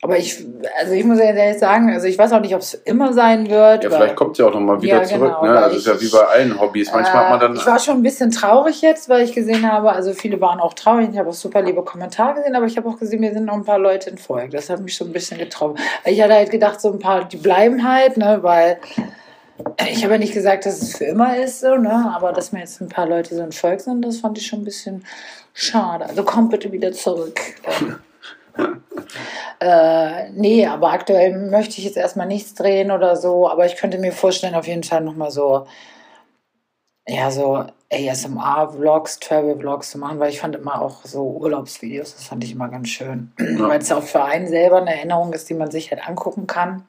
[0.05, 0.45] Aber ich,
[0.79, 3.49] also ich muss ja ehrlich sagen, also ich weiß auch nicht, ob es immer sein
[3.49, 3.83] wird.
[3.83, 5.33] Ja, vielleicht kommt es ja auch nochmal wieder Ja, zurück.
[5.39, 5.57] genau, ne?
[5.57, 6.91] Also ist ja wie bei allen Hobbys.
[6.93, 7.55] Manchmal hat man äh, dann.
[7.55, 10.75] ich war schon ein bisschen traurig jetzt, weil ich gesehen habe, also viele waren auch
[10.75, 11.09] traurig.
[11.11, 13.55] Ich habe auch super liebe Kommentare gesehen, aber ich habe auch gesehen, mir sind noch
[13.55, 14.53] ein paar Leute entfolgt.
[14.53, 15.79] Das hat mich so ein bisschen getroffen.
[16.05, 18.77] Ich hatte halt gedacht, so ein paar, die bleiben halt, ne, weil
[19.89, 22.59] ich habe ja nicht gesagt, dass es für immer ist, so, ne, aber dass mir
[22.59, 25.03] jetzt ein paar Leute so entfolgt sind, das fand ich schon ein bisschen
[25.53, 26.05] schade.
[26.05, 27.39] Also kommt bitte wieder zurück.
[29.59, 33.97] Äh, nee, aber aktuell möchte ich jetzt erstmal nichts drehen oder so, aber ich könnte
[33.97, 35.65] mir vorstellen, auf jeden Fall nochmal so,
[37.07, 42.43] ja, so ASMR-Vlogs, Travel-Vlogs zu machen, weil ich fand immer auch so Urlaubsvideos, das fand
[42.43, 43.31] ich immer ganz schön.
[43.37, 46.85] Weil es auch für einen selber eine Erinnerung ist, die man sich halt angucken kann.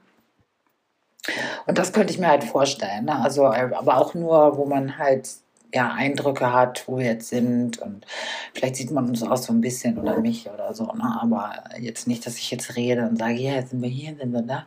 [1.67, 3.05] Und das könnte ich mir halt vorstellen.
[3.07, 3.21] Ne?
[3.21, 5.29] Also, äh, aber auch nur, wo man halt
[5.77, 7.79] ja, Eindrücke hat, wo wir jetzt sind.
[7.79, 8.07] Und
[8.55, 10.85] vielleicht sieht man uns auch so ein bisschen oder mich oder so.
[10.85, 11.19] Ne?
[11.21, 14.33] Aber jetzt nicht, dass ich jetzt rede und sage, ja, jetzt sind wir hier, sind
[14.33, 14.65] wir da.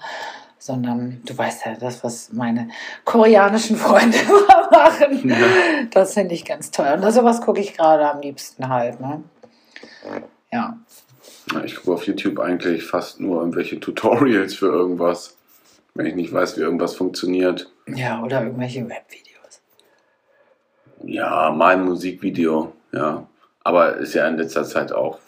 [0.59, 2.69] Sondern du weißt ja, das, was meine
[3.05, 4.17] koreanischen Freunde
[4.71, 5.33] machen,
[5.91, 6.99] das finde ich ganz toll.
[7.01, 8.99] Und sowas gucke ich gerade am liebsten halt.
[8.99, 9.23] Ne?
[10.51, 10.77] Ja.
[11.51, 15.37] Ja, Ich gucke auf YouTube eigentlich fast nur irgendwelche Tutorials für irgendwas.
[15.95, 17.71] Wenn ich nicht weiß, wie irgendwas funktioniert.
[17.87, 19.28] Ja, oder irgendwelche Webvideos.
[21.03, 23.27] Ja, mal ein Musikvideo, ja.
[23.63, 25.19] Aber ist ja in letzter Zeit auch,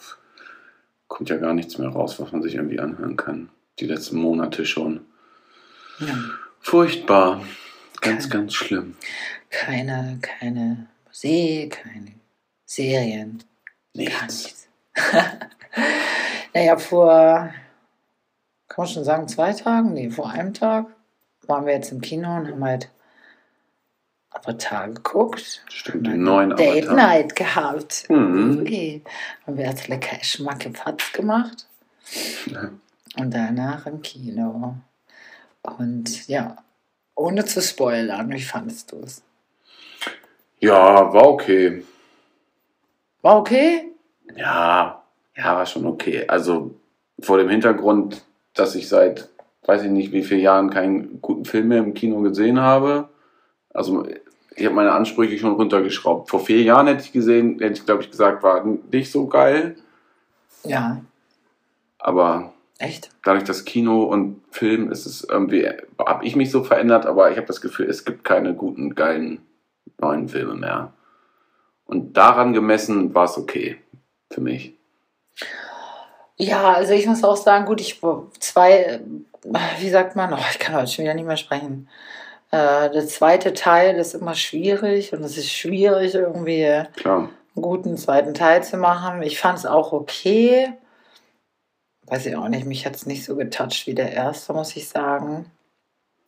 [1.08, 3.50] kommt ja gar nichts mehr raus, was man sich irgendwie anhören kann.
[3.78, 5.04] Die letzten Monate schon.
[5.98, 6.14] Ja.
[6.60, 7.42] Furchtbar.
[8.00, 8.96] Ganz, Kein- ganz schlimm.
[9.50, 12.12] Keine, keine Musik, keine
[12.64, 13.38] Serien,
[13.94, 14.42] gar Nichts.
[14.44, 14.68] nichts.
[16.54, 17.52] naja, vor,
[18.68, 19.92] kann man schon sagen, zwei Tagen?
[19.92, 20.86] Nee, vor einem Tag
[21.46, 22.88] waren wir jetzt im Kino und haben halt
[24.34, 25.62] Avatar geguckt.
[25.68, 26.96] Stimmt, den neuen Date Avatar.
[26.96, 28.06] Night gehabt.
[28.08, 28.60] Mhm.
[28.60, 29.02] Okay.
[29.46, 31.66] Haben wir jetzt lecker Schmackefatz gemacht.
[33.16, 34.76] Und danach im Kino.
[35.62, 36.56] Und ja,
[37.14, 39.22] ohne zu spoilern, wie fandest du es?
[40.58, 41.84] Ja, war okay.
[43.20, 43.92] War okay?
[44.34, 45.02] Ja,
[45.36, 46.26] ja, war schon okay.
[46.26, 46.74] Also
[47.20, 49.28] vor dem Hintergrund, dass ich seit
[49.64, 53.08] weiß ich nicht wie vielen Jahren keinen guten Film mehr im Kino gesehen habe.
[53.74, 54.06] Also
[54.54, 56.30] ich habe meine Ansprüche schon runtergeschraubt.
[56.30, 59.76] Vor vier Jahren hätte ich gesehen, hätte ich glaube ich gesagt, war nicht so geil.
[60.64, 61.00] Ja,
[61.98, 63.10] Aber echt?
[63.24, 67.36] dadurch, dass Kino und Film ist es irgendwie, habe ich mich so verändert, aber ich
[67.36, 69.40] habe das Gefühl, es gibt keine guten, geilen
[69.98, 70.92] neuen Filme mehr.
[71.86, 73.78] Und daran gemessen war es okay
[74.30, 74.74] für mich.
[76.36, 78.00] Ja, also ich muss auch sagen, gut, ich
[78.40, 79.00] zwei,
[79.78, 81.88] wie sagt man, oh, ich kann heute schon wieder nicht mehr sprechen.
[82.52, 87.30] Äh, der zweite Teil ist immer schwierig und es ist schwierig, irgendwie einen Klar.
[87.54, 89.22] guten zweiten Teil zu machen.
[89.22, 90.72] Ich fand es auch okay.
[92.06, 94.88] Weiß ich auch nicht, mich hat es nicht so getoucht wie der erste, muss ich
[94.88, 95.50] sagen.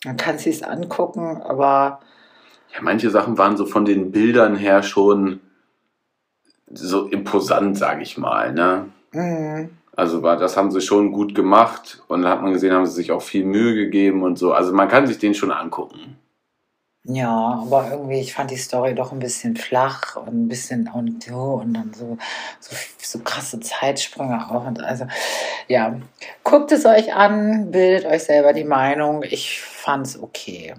[0.05, 2.01] Man kann es sich angucken, aber
[2.75, 5.41] Ja, manche Sachen waren so von den Bildern her schon
[6.71, 8.53] so imposant, sage ich mal.
[8.53, 8.89] Ne?
[9.13, 12.87] mh, Also war, das haben sie schon gut gemacht und dann hat man gesehen, haben
[12.87, 14.53] sie sich auch viel Mühe gegeben und so.
[14.53, 16.19] Also man kann sich den schon angucken.
[17.07, 21.25] Ja, aber irgendwie, ich fand die Story doch ein bisschen flach und ein bisschen und
[21.25, 22.17] so und dann so,
[22.61, 24.67] so, so krasse Zeitsprünge auch.
[24.67, 25.07] Und also,
[25.69, 25.97] ja,
[26.45, 29.23] guckt es euch an, bildet euch selber die Meinung.
[29.23, 30.75] Ich fand's okay.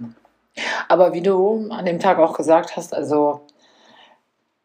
[0.88, 3.46] Aber wie du an dem Tag auch gesagt hast, also,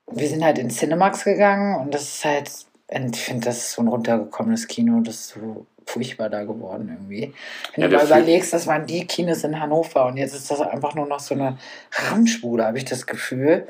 [0.07, 2.51] wir sind halt in Cinemax gegangen und das ist halt,
[2.91, 7.33] ich finde, das ist so ein runtergekommenes Kino, das ist so furchtbar da geworden irgendwie.
[7.75, 10.61] Wenn Ja, du mal überlegst, das waren die Kinos in Hannover und jetzt ist das
[10.61, 11.57] einfach nur noch so eine
[11.91, 13.67] Ramschbude, habe ich das Gefühl.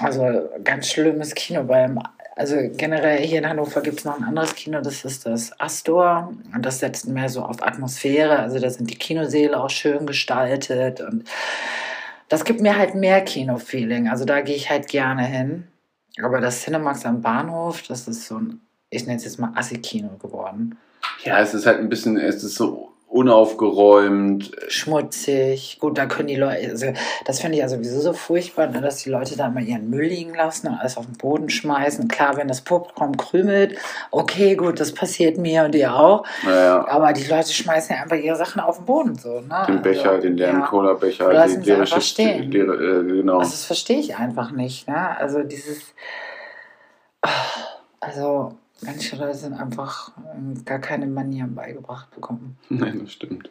[0.00, 2.00] Also ganz schlimmes Kino beim,
[2.36, 6.32] also generell hier in Hannover gibt es noch ein anderes Kino, das ist das Astor
[6.54, 11.00] und das setzt mehr so auf Atmosphäre, also da sind die Kinosäle auch schön gestaltet
[11.00, 11.24] und
[12.28, 15.66] das gibt mir halt mehr Kino-Feeling, also da gehe ich halt gerne hin.
[16.22, 20.16] Aber das Cinemax am Bahnhof, das ist so ein, ich nenne es jetzt mal Assi-Kino
[20.16, 20.76] geworden.
[21.24, 24.52] Ja, es ist halt ein bisschen, es ist so unaufgeräumt.
[24.68, 25.78] schmutzig.
[25.80, 26.86] Gut, da können die Leute, also
[27.24, 30.06] das finde ich ja sowieso so furchtbar, ne, dass die Leute da mal ihren Müll
[30.06, 32.06] liegen lassen und alles auf den Boden schmeißen.
[32.06, 33.76] Klar, wenn das Publikum krümelt,
[34.12, 36.24] okay, gut, das passiert mir und dir auch.
[36.44, 39.40] Naja, Aber die Leute schmeißen ja einfach ihre Sachen auf den Boden so.
[39.40, 39.64] Ne?
[39.66, 40.66] den Becher, Also, den leeren ja.
[40.66, 41.26] Cola-Becher,
[42.00, 42.50] stehen.
[42.52, 43.38] leere, äh, genau.
[43.38, 44.86] Also das verstehe ich einfach nicht.
[44.86, 45.16] Ne?
[45.18, 45.94] Also dieses,
[47.98, 52.56] also manche Leute sind einfach ähm, gar keine Manieren beigebracht bekommen.
[52.68, 53.50] Nein, das stimmt.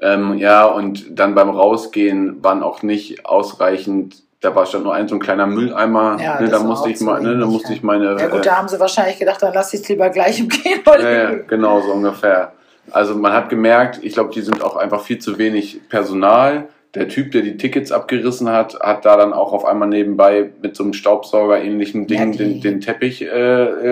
[0.00, 5.08] Ähm, ja, und dann beim Rausgehen waren auch nicht ausreichend, da war schon nur ein
[5.08, 7.74] so ein kleiner Mülleimer, Ja, ne, da musste ich mal, ne, da musste ja.
[7.76, 10.10] ich meine, Ja gut, äh, da haben sie wahrscheinlich gedacht, dann lass ich es lieber
[10.10, 12.52] gleich im Kino ja, ja, genau so ungefähr.
[12.90, 16.68] Also man hat gemerkt, ich glaube, die sind auch einfach viel zu wenig Personal.
[16.94, 20.76] Der Typ, der die Tickets abgerissen hat, hat da dann auch auf einmal nebenbei mit
[20.76, 23.26] so einem Staubsauger-ähnlichen Ding Ja, den, den Teppich äh,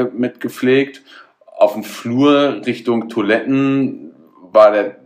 [0.00, 1.02] äh, mitgepflegt.
[1.57, 4.12] Auf dem Flur Richtung Toiletten
[4.52, 4.96] war der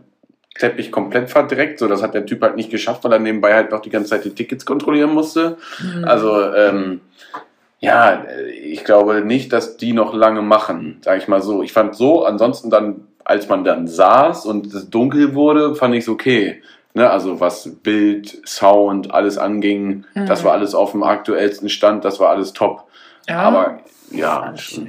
[0.57, 1.79] Teppich komplett verdreckt.
[1.79, 4.11] So, das hat der Typ halt nicht geschafft, weil er nebenbei halt noch die ganze
[4.11, 5.57] Zeit die Tickets kontrollieren musste.
[5.77, 6.05] Hm.
[6.05, 7.01] Also, ähm,
[7.79, 8.25] ja,
[8.61, 11.63] ich glaube nicht, dass die noch lange machen, sage ich mal so.
[11.63, 16.01] Ich fand so, ansonsten dann, als man dann saß und es dunkel wurde, fand ich
[16.01, 16.61] es okay.
[16.95, 20.25] Ne, also was Bild, Sound, alles anging, Mhm.
[20.25, 22.85] das war alles auf dem aktuellsten Stand, das war alles top.
[23.27, 23.79] ja, Aber
[24.11, 24.85] ja, so.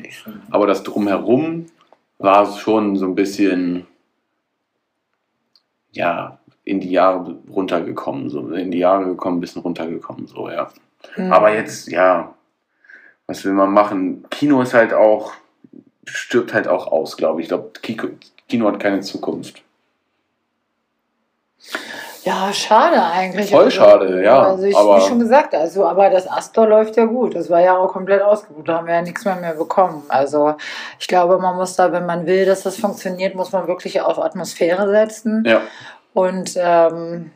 [0.51, 1.67] aber das drumherum
[2.19, 3.87] war schon so ein bisschen,
[5.93, 10.71] ja, in die Jahre runtergekommen, so in die Jahre gekommen, ein bisschen runtergekommen, so, ja.
[11.15, 11.33] Hm.
[11.33, 12.35] Aber jetzt, ja,
[13.27, 14.25] was will man machen?
[14.31, 15.33] Kino ist halt auch,
[16.07, 17.45] stirbt halt auch aus, glaube ich.
[17.45, 17.73] Ich glaube,
[18.49, 19.63] Kino hat keine Zukunft.
[22.25, 23.51] Ja, schade eigentlich.
[23.51, 27.05] Voll schade, ja, Also ich, aber- wie schon gesagt, also aber das Astor läuft ja
[27.07, 27.35] gut.
[27.35, 28.69] Das war ja auch komplett ausgebucht.
[28.69, 30.03] Da haben wir ja nichts mehr mehr bekommen.
[30.09, 30.55] Also
[30.99, 34.19] ich glaube, man muss da, wenn man will, dass das funktioniert, muss man wirklich auf
[34.19, 35.61] Atmosphäre setzen Ja,
[36.13, 37.31] und ähm,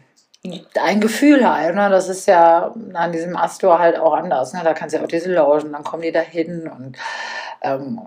[0.79, 1.75] ein Gefühl halt.
[1.75, 1.89] Ne?
[1.89, 4.53] Das ist ja an diesem Astor halt auch anders.
[4.53, 4.61] Ne?
[4.63, 6.97] Da kannst du ja auch diese Logen, dann kommen die da hin und,
[7.63, 8.01] ähm,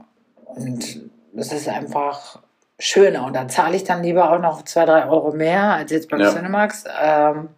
[0.46, 1.02] und
[1.36, 2.40] es ist einfach
[2.80, 3.26] schöner.
[3.26, 6.20] Und da zahle ich dann lieber auch noch zwei, drei Euro mehr als jetzt beim
[6.22, 6.32] Ja.
[6.34, 6.84] Cinemax.
[7.02, 7.50] Ähm,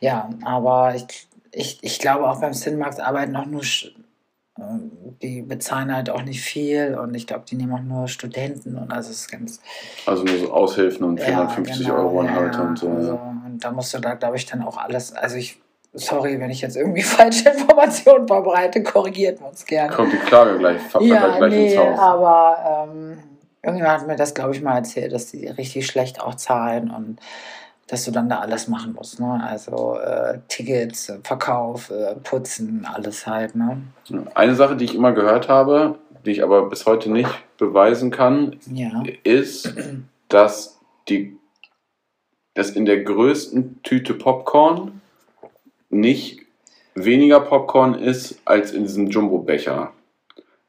[0.00, 1.06] ja, aber ich,
[1.52, 3.62] ich, ich glaube auch beim Cinemax arbeiten auch nur,
[4.58, 4.90] ähm,
[5.22, 8.92] die bezahlen halt auch nicht viel und ich glaube, die nehmen auch nur Studenten und
[8.92, 9.60] also es ist ganz
[10.04, 12.88] Also nur so Aushilfen und ja, 450 genau, Euro ja, Anhalter und so.
[12.90, 13.42] Also, ja.
[13.46, 15.60] und da musst du da, glaube ich, dann auch alles, also ich,
[15.94, 19.92] sorry, wenn ich jetzt irgendwie falsche Informationen verbreite, korrigiert uns gerne.
[19.92, 21.98] Kommt die Klage gleich, Ja, gleich nee, ins Haus.
[21.98, 23.18] aber ähm,
[23.64, 27.18] irgendjemand hat mir das, glaube ich, mal erzählt, dass die richtig schlecht auch zahlen und
[27.86, 29.20] dass du dann da alles machen musst.
[29.20, 29.42] Ne?
[29.46, 33.54] Also äh, Tickets, äh, Verkauf, äh, Putzen, alles halt.
[33.54, 33.82] Ne?
[34.34, 38.56] Eine Sache, die ich immer gehört habe, die ich aber bis heute nicht beweisen kann,
[38.72, 39.02] Ja.
[39.22, 39.74] ist,
[40.28, 41.36] dass die
[42.56, 45.00] dass in der größten Tüte Popcorn
[45.90, 46.40] nicht
[46.94, 49.92] weniger Popcorn ist als in diesem Jumbo-Becher.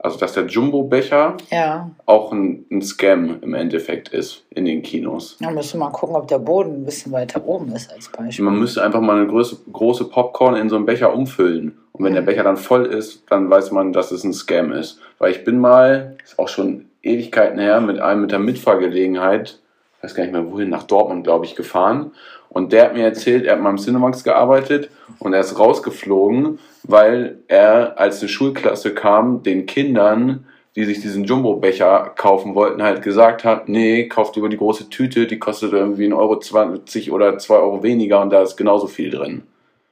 [0.06, 1.89] Also dass der Jumbo-Becher Ja.
[2.06, 5.36] auch ein, ein Scam im Endeffekt ist in den Kinos.
[5.41, 8.45] Da musst du mal gucken, ob der Boden ein bisschen weiter oben ist als Beispiel.
[8.45, 11.76] Man müsste einfach mal eine große, große Popcorn in so einen Becher umfüllen.
[11.91, 14.99] Und wenn der Becher dann voll ist, dann weiß man, dass es ein Scam ist.
[15.18, 19.58] Weil ich bin mal, ist auch schon Ewigkeiten her, mit einem mit der Mitfahrgelegenheit,
[19.97, 22.12] ich weiß gar nicht mehr wohin, nach Dortmund, glaube ich, gefahren.
[22.56, 24.89] Und der hat mir erzählt, er hat mal im Cinemax gearbeitet
[25.20, 30.45] und er ist rausgeflogen, weil er, als eine Schulklasse kam, den Kindern,
[30.78, 35.28] die sich diesen Jumbo-Becher kaufen wollten, halt gesagt hat, nee, kauft lieber die große Tüte,
[35.28, 39.12] die kostet irgendwie 1,20 Euro 20 oder 2 Euro weniger und da ist genauso viel
[39.12, 39.43] drin.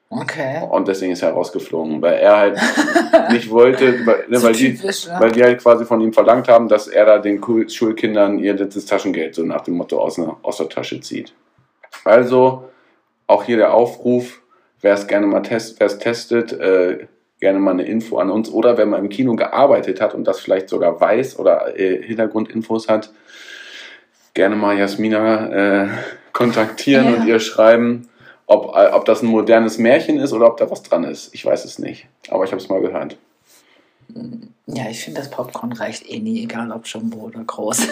[0.10, 0.66] Okay.
[0.72, 2.60] Und deswegen ist er rausgeflogen, weil er halt
[3.32, 5.18] nicht wollte, weil, ne, weil, die, typisch, ne?
[5.20, 8.86] weil die halt quasi von ihm verlangt haben, dass er da den Schulkindern ihr letztes
[8.86, 11.34] Taschengeld so nach dem Motto aus, ne, aus der Tasche zieht.
[12.04, 12.70] Also
[13.28, 14.42] auch hier der Aufruf,
[14.82, 17.08] wer es gerne mal test, wer es testet, äh,
[17.40, 20.40] gerne mal eine Info an uns oder wenn man im Kino gearbeitet hat und das
[20.40, 23.12] vielleicht sogar weiß oder äh, Hintergrundinfos hat,
[24.34, 25.88] gerne mal Jasmina äh,
[26.34, 27.20] kontaktieren Ja.
[27.20, 28.10] und ihr schreiben,
[28.46, 31.34] ob, äh, ob das ein modernes Märchen ist oder ob da was dran ist.
[31.34, 33.18] Ich weiß es nicht, aber ich habe es mal gehört.
[34.66, 37.88] Ja, ich finde, das Popcorn reicht eh nie, egal ob Jumbo oder groß.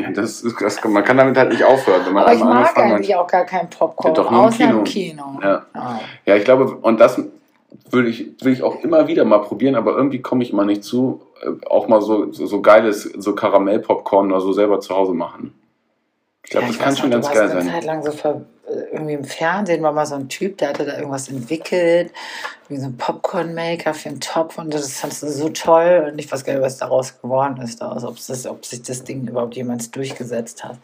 [0.00, 2.02] Ja, das, das, man kann damit halt nicht aufhören.
[2.06, 2.78] Wenn man Aber ich mag hat.
[2.78, 5.24] eigentlich auch gar kein Popcorn, Ja, doch, nur im außer im Kino.
[5.34, 5.40] Kino.
[5.42, 5.66] Ja.
[5.74, 6.00] Ah.
[6.26, 7.20] Ja, ich glaube, und das
[7.90, 10.84] will ich, will ich auch immer wieder mal probieren, aber irgendwie komme ich mal nicht
[10.84, 15.12] zu, äh, auch mal so, so, so geiles, so Karamell-Popcorn oder so selber zu Hause
[15.12, 15.52] machen.
[16.44, 17.72] Ich glaube, Ja, das ich kann schon ganz geil warst eine sein.
[17.74, 18.40] Zeit lang so ver,
[18.92, 22.12] irgendwie im Fernsehen war mal so ein Typ, der hatte da irgendwas entwickelt,
[22.68, 26.30] wie so ein Popcorn-Maker für einen Topf und das fandst du so toll und ich
[26.30, 29.56] weiß gar nicht, was daraus geworden ist, daraus, ob, das, ob sich das Ding überhaupt
[29.56, 30.78] jemals durchgesetzt hat.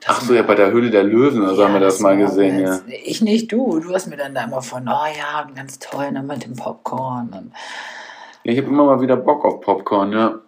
[0.00, 2.16] Das Ach so, ja, bei der Höhle der Löwen, oder so haben wir das mal
[2.16, 2.80] war gesehen, ja.
[3.04, 3.80] Ich nicht, du.
[3.80, 7.30] Du hast mir dann da immer von, oh ja, ganz toll, ne, mit dem Popcorn.
[7.30, 7.52] Und,
[8.44, 10.38] Ja, ich habe immer mal wieder Bock auf Popcorn, ja.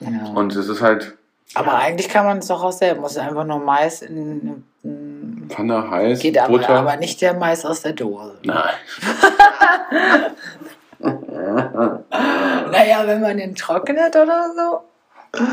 [0.00, 0.26] ja.
[0.34, 1.16] Und es ist halt
[1.54, 3.02] aber eigentlich kann man es doch auch selber.
[3.02, 4.64] Muss einfach nur Mais in
[5.48, 6.70] Pfanne heiß, Geht aber, Butter.
[6.70, 8.38] aber nicht der Mais aus der Dose.
[8.44, 8.74] Nein.
[12.70, 15.44] Naja, wenn man den trocknet oder so.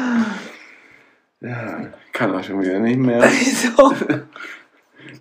[1.41, 3.21] Ja, kann auch schon wieder nicht mehr.
[3.29, 3.93] Wieso?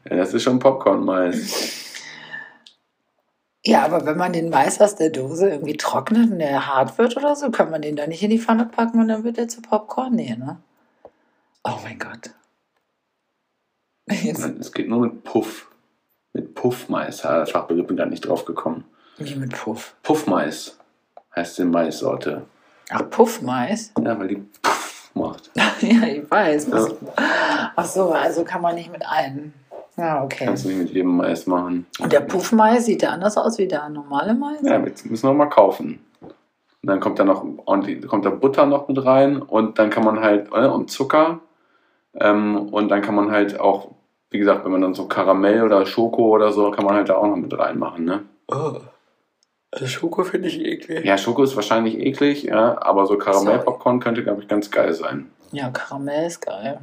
[0.09, 2.01] Ja, das ist schon Popcorn-Mais.
[3.65, 7.19] Ja, aber wenn man den Mais aus der Dose irgendwie trocknet und der hart wird
[7.19, 9.49] oder so, kann man den da nicht in die Pfanne packen und dann wird der
[9.49, 10.15] zu Popcorn?
[10.15, 10.57] Nee, ne?
[11.65, 12.31] Oh mein Gott.
[14.11, 15.69] Jetzt, Es geht nur mit Puff.
[16.33, 17.23] Mit Puffmais.
[17.23, 18.85] Ja, Fachbegriff bin gar nicht drauf gekommen.
[19.19, 19.95] wie mit Puff.
[20.03, 20.79] Puffmais
[21.35, 22.43] heißt die Maissorte.
[22.91, 23.93] Ach, Puffmais?
[24.03, 25.51] Ja, weil die Puff macht.
[25.81, 26.69] ja, ich weiß.
[26.69, 26.87] Ja.
[27.77, 29.55] Ach so, also kann man nicht mit allen.
[29.97, 30.47] Ja, okay.
[30.47, 31.87] Kannst du nicht mit jedem Mais machen.
[32.01, 34.63] Und der Puffmais sieht der anders aus wie der normale Mais?
[34.63, 36.01] Ja, jetzt müssen wir mal kaufen.
[36.23, 40.05] Und dann kommt da noch ordentlich, kommt da Butter noch mit rein und dann kann
[40.05, 41.41] man halt, äh, und Zucker.
[42.15, 43.91] Ähm, und dann kann man halt auch,
[44.31, 47.17] wie gesagt, wenn man dann so Karamell oder Schoko oder so, kann man halt da
[47.17, 48.23] auch noch mit reinmachen, ne?
[48.49, 48.77] Oh.
[49.73, 51.05] Also Schoko finde ich eklig.
[51.05, 55.31] Ja, Schoko ist wahrscheinlich eklig, ja, aber so Karamellpopcorn könnte, glaube ich, ganz geil sein.
[55.53, 56.81] Ja, Karamell ist geil.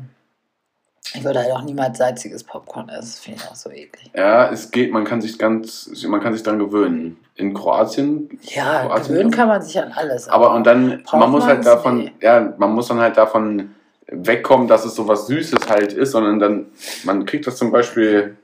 [1.14, 3.00] Ich würde halt auch niemals salziges Popcorn essen.
[3.02, 4.12] Das finde ich auch so eklig.
[4.14, 7.18] Ja, es geht, man kann sich ganz, man kann sich dran gewöhnen.
[7.36, 10.28] In Kroatien, Ja, Kroatien- gewöhnen kann man sich an alles.
[10.28, 12.12] aber und dann, man muss halt davon, Nee.
[12.22, 13.74] ja, man muss dann halt davon
[14.08, 16.66] wegkommen, dass es so was Süßes halt ist, sondern dann,
[17.04, 18.38] man kriegt das zum Beispiel,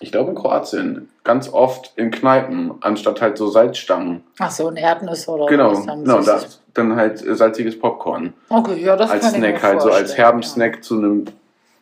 [0.00, 4.22] ich glaube in Kroatien, ganz oft in Kneipen, anstatt halt so Salzstangen.
[4.38, 8.34] Ach so, ein Erdnüsse oder Genau, was dann genau, das, dann halt äh, salziges Popcorn.
[8.48, 10.48] Okay, ja, das als kann ich mir Snack halt, so als vorstellen, herben ja.
[10.48, 11.24] Snack zu einem,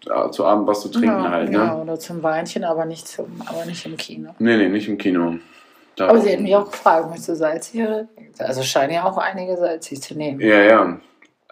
[0.04, 1.58] ja, zu Abend was zu trinken ja, halt, ne?
[1.58, 4.34] Ja, oder zum Weinchen, aber nicht, zum, aber nicht im Kino.
[4.38, 5.36] Nee, nee, nicht im Kino.
[5.96, 7.84] Da- Aber sie hätten mich auch gefragt, möchtest du salzig?
[8.38, 10.40] Also scheinen ja auch einige salzig zu nehmen.
[10.40, 11.00] Ja, ja.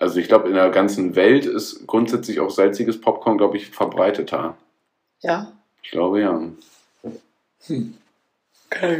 [0.01, 4.57] Also ich glaube, in der ganzen Welt ist grundsätzlich auch salziges Popcorn, glaube ich, verbreiteter.
[5.21, 5.53] Ja?
[5.83, 6.41] Ich glaube ja.
[7.69, 7.83] Ich,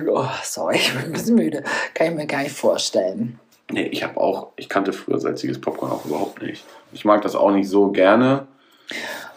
[0.09, 1.65] oh, sorry, ich bin ein bisschen müde.
[1.95, 3.41] Kann ich mir gar nicht vorstellen.
[3.73, 6.65] Nee, ich habe auch, ich kannte früher salziges Popcorn auch überhaupt nicht.
[6.93, 8.47] Ich mag das auch nicht so gerne.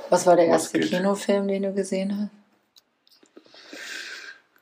[0.10, 0.90] Was war der Was erste geht?
[0.90, 2.30] Kinofilm, den du gesehen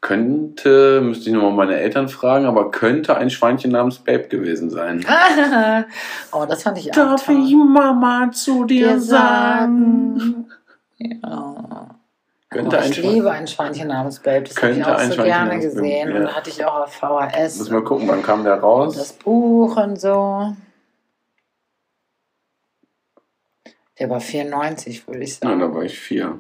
[0.02, 5.06] Könnte, müsste ich nochmal meine Eltern fragen, aber könnte ein Schweinchen namens Babe gewesen sein.
[6.32, 7.56] oh, das fand ich auch toll.
[7.56, 10.48] Mama zu dir sagen?
[10.98, 11.96] Ja.
[12.50, 14.42] Könnte oh, ein ich Schwein- liebe ein Schweinchen namens Babe.
[14.42, 16.10] Das habe ich auch ein so gerne gesehen.
[16.10, 16.16] ja.
[16.16, 17.60] Und da hatte ich auch auf VHS.
[17.60, 18.98] Müssen wir gucken, wann kam der raus?
[18.98, 20.56] das Buch und so.
[24.00, 25.60] Der war 94, würde ich sagen.
[25.60, 26.40] da war ich vier.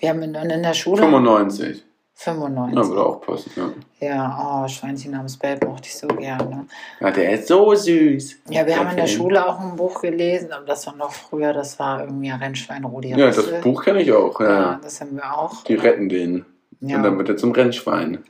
[0.00, 1.84] Wir haben in, in der Schule 95.
[2.14, 2.76] 95.
[2.76, 4.06] Ja, würde auch passen, ja.
[4.06, 6.66] Ja, oh, Schweinchen namens Babe mochte ich so gerne.
[7.00, 8.36] Ja, der ist so süß.
[8.50, 9.06] Ja, wir haben in der.
[9.06, 13.10] Schule auch ein Buch gelesen, aber das war noch früher, das war irgendwie Rennschwein Rudi
[13.10, 13.50] Ja, Rüssel.
[13.50, 14.40] das Buch kenne ich auch.
[14.40, 14.50] Ja.
[14.50, 15.64] Ja, das haben wir auch.
[15.64, 16.44] Die retten den.
[16.80, 16.96] Ja.
[16.96, 18.24] Und dann wird er zum Rennschwein.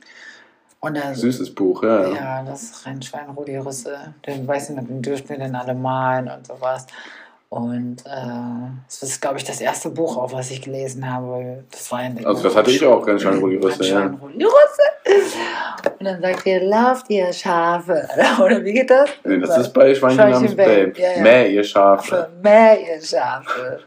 [0.79, 2.09] Und dann, Süßes Buch, ja.
[2.09, 3.95] ja, das Rennschwein Rudi Rüssel,
[4.27, 6.87] den weiß nicht, den dürften wir dann alle malen und sowas.
[7.53, 11.63] Und äh, das ist, glaube ich, das erste Buch, auch was ich gelesen habe.
[11.69, 13.13] Das war in der Also das hatte ich auch, ja.
[13.13, 14.17] Rennschwein Rudi Rüssel.
[15.99, 18.09] Und dann sagt ihr, lauft ihr Schafe.
[18.43, 19.07] Oder wie geht das?
[19.23, 20.99] Nee, das ist bei Schweinchen namens Babe, Babe.
[20.99, 21.21] ja, ja.
[21.21, 22.29] Mäh, ihr Schafe.
[22.41, 23.81] Mäh ihr Schafe.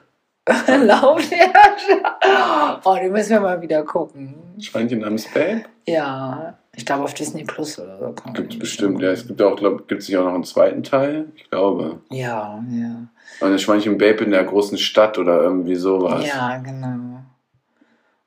[0.85, 2.81] Lauft ihr Schafe.
[2.85, 4.37] Oh, die müssen wir mal wieder gucken.
[4.61, 5.63] Schweinchen namens Babe?
[5.89, 8.33] Ja, ich glaube auf Disney Plus oder so.
[8.35, 9.11] Gibt es bestimmt, ja.
[9.11, 11.33] Es gibt auch, glaub, gibt es nicht auch noch einen zweiten Teil?
[11.35, 12.01] Ich glaube.
[12.11, 13.09] Ja, ja.
[13.41, 16.27] Und das Schweinchen Babe in der großen Stadt oder irgendwie sowas.
[16.27, 17.21] Ja, genau.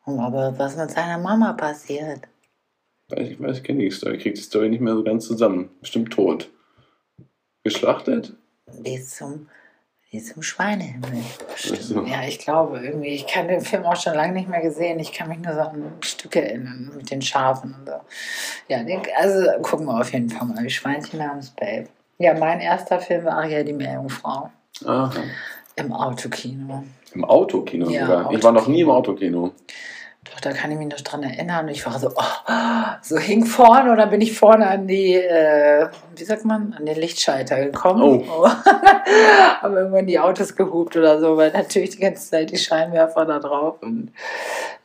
[0.05, 2.21] Oh, aber was mit seiner Mama passiert?
[3.09, 4.15] Weiß ich weiß, ich kenne die Story.
[4.15, 5.69] Ich krieg die Story nicht mehr so ganz zusammen.
[5.79, 6.49] Bestimmt tot.
[7.63, 8.35] Geschlachtet?
[8.81, 9.47] Bis zum,
[10.11, 11.23] bis zum Schweinehimmel.
[11.55, 12.03] So.
[12.03, 13.09] Ja, ich glaube irgendwie.
[13.09, 14.99] Ich kann den Film auch schon lange nicht mehr gesehen.
[14.99, 17.99] Ich kann mich nur so an Stücke erinnern mit den Schafen und so.
[18.67, 20.63] Ja, den, also gucken wir auf jeden Fall mal.
[20.63, 21.87] Die Schweinchen namens Babe.
[22.17, 24.49] Ja, mein erster Film war Aria die Meerjungfrau.
[24.85, 25.11] Aha.
[25.75, 26.83] Im Autokino.
[27.13, 28.31] Im Autokino Ja, sogar.
[28.31, 29.51] Ich war noch nie im Autokino.
[30.31, 31.65] Doch, da kann ich mich noch dran erinnern.
[31.65, 35.15] Und ich war so, oh, so hing vorne und dann bin ich vorne an die,
[35.15, 38.23] äh, wie sagt man, an den Lichtschalter gekommen.
[38.29, 38.47] Oh.
[39.61, 43.39] Haben irgendwann die Autos gehupt oder so, weil natürlich die ganze Zeit die Scheinwerfer da
[43.39, 43.81] drauf.
[43.81, 44.11] Und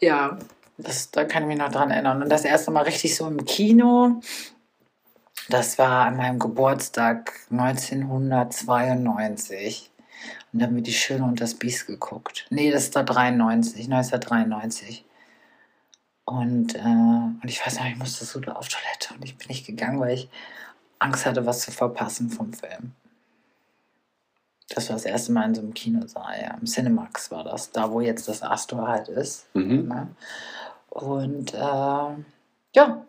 [0.01, 0.39] ja,
[0.79, 2.23] das, da kann ich mich noch dran erinnern.
[2.23, 4.21] Und das erste Mal richtig so im Kino,
[5.49, 9.91] das war an meinem Geburtstag 1992.
[10.53, 12.47] Und da haben wir die Schöne und das Biest geguckt.
[12.51, 15.04] Nee, das ist da 93, 1993.
[16.25, 19.66] Und, äh, und ich weiß noch, ich musste so auf Toilette und ich bin nicht
[19.66, 20.29] gegangen, weil ich
[20.99, 22.93] Angst hatte, was zu verpassen vom Film.
[24.70, 26.57] Das war das erste Mal in so einem Kinosaal, ja.
[26.59, 29.47] Im Cinemax war das, da wo jetzt das Astor halt ist.
[29.55, 29.89] Mhm.
[29.89, 30.09] Ne?
[30.89, 32.22] Und äh,
[32.75, 33.05] ja,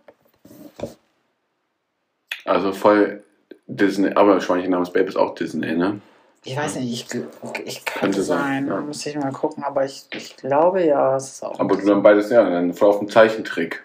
[2.45, 3.23] Also voll
[3.67, 4.11] Disney.
[4.13, 5.99] Aber Schweinchen namens Babe ist auch Disney, ne?
[6.45, 7.21] Ich weiß nicht, ich,
[7.65, 8.81] ich könnte sein, sein, ja.
[8.81, 11.59] muss ich mal gucken, aber ich, ich glaube ja, es ist auch.
[11.59, 13.83] Aber du dann beides, ja, dann voll auf dem Zeichentrick.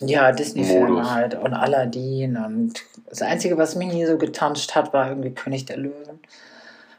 [0.00, 5.08] Ja, Disney-Filme halt und Aladdin und das Einzige, was mich nie so getanscht hat, war
[5.08, 6.20] irgendwie König der Löwen.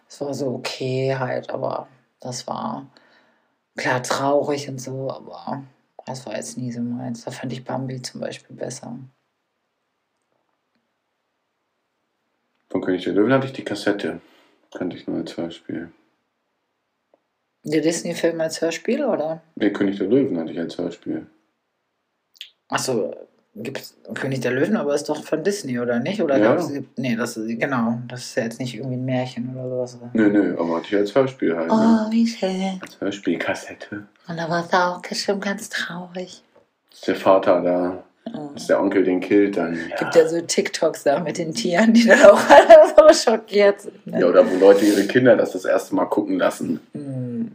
[0.08, 1.88] Es war so okay halt, aber
[2.22, 2.88] das war
[3.76, 5.64] klar traurig und so, aber
[6.06, 7.26] das war jetzt nie so meins.
[7.26, 8.98] Da fand ich Bambi zum Beispiel besser.
[12.70, 14.22] Von König der Löwen hatte ich die Kassette.
[14.74, 15.92] Kannte ich nur als Hörspiel.
[17.64, 19.42] Der Disney-Film als Hörspiel, oder?
[19.56, 21.28] Nee, König der Löwen hatte ich als Hörspiel.
[22.70, 23.14] Achso,
[23.54, 26.22] gibt's König der Löwen, aber ist doch von Disney, oder nicht?
[26.22, 26.56] Oder Ja.
[26.56, 30.10] gab's, nee, das ist, genau, das ist ja jetzt nicht irgendwie ein Märchen oder sowas.
[30.14, 31.68] Nö, nö, aber hatte ich als Hörspiel halt.
[31.68, 32.06] Ne?
[32.08, 32.80] Oh, wie schön.
[32.82, 34.08] Als Hörspielkassette.
[34.28, 36.42] Und da war es auch bestimmt ganz traurig.
[36.92, 38.04] Ist der Vater da,
[38.56, 39.78] Ist der Onkel den killt dann.
[39.98, 44.08] Gibt ja so TikToks da mit den Tieren, die dann auch alle so schockiert sind.
[44.08, 44.22] Ne?
[44.22, 46.80] Ja, oder wo Leute ihre Kinder das das erste Mal gucken lassen.
[46.94, 47.52] Hm.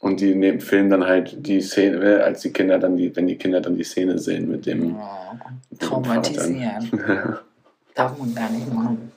[0.00, 3.26] Und die neben Film dann halt die Szene, äh, als die Kinder dann die, wenn
[3.26, 4.96] die Kinder dann die Szene sehen mit dem.
[4.96, 5.34] Oh,
[5.70, 6.90] mit traumatisieren.
[7.94, 9.12] Darf man gar nicht machen.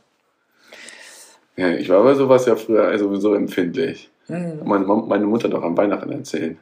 [1.56, 4.10] ja, ich war bei sowas ja früher sowieso empfindlich.
[4.28, 4.60] Hm.
[4.66, 6.58] Meine, meine Mutter auch an Weihnachten erzählt,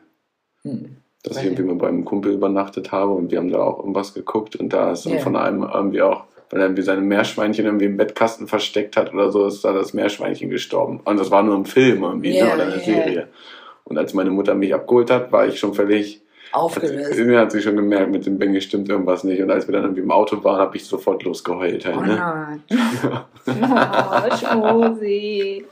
[0.63, 0.97] Hm.
[1.24, 4.55] Dass ich irgendwie mal beim Kumpel übernachtet habe und wir haben da auch irgendwas geguckt
[4.55, 5.19] und da ist dann Ja.
[5.19, 9.32] von einem irgendwie auch, weil er irgendwie seine Meerschweinchen irgendwie im Bettkasten versteckt hat oder
[9.32, 10.99] so, ist da das Meerschweinchen gestorben.
[11.03, 12.80] Und das war nur im Film irgendwie, Ja, ne, oder eine ja.
[12.80, 13.28] Serie.
[13.84, 16.20] Und als meine Mutter mich abgeholt hat, war ich schon völlig
[16.51, 17.17] Aufgelöst.
[17.19, 19.41] Mir hat sich schon gemerkt, mit dem Benny stimmt irgendwas nicht.
[19.41, 21.85] Und als wir dann irgendwie im Auto waren, habe ich sofort losgeheult.
[21.85, 22.15] Halt, Oh ne?
[22.15, 22.63] nein.
[23.47, 25.65] Oh, Schmusi.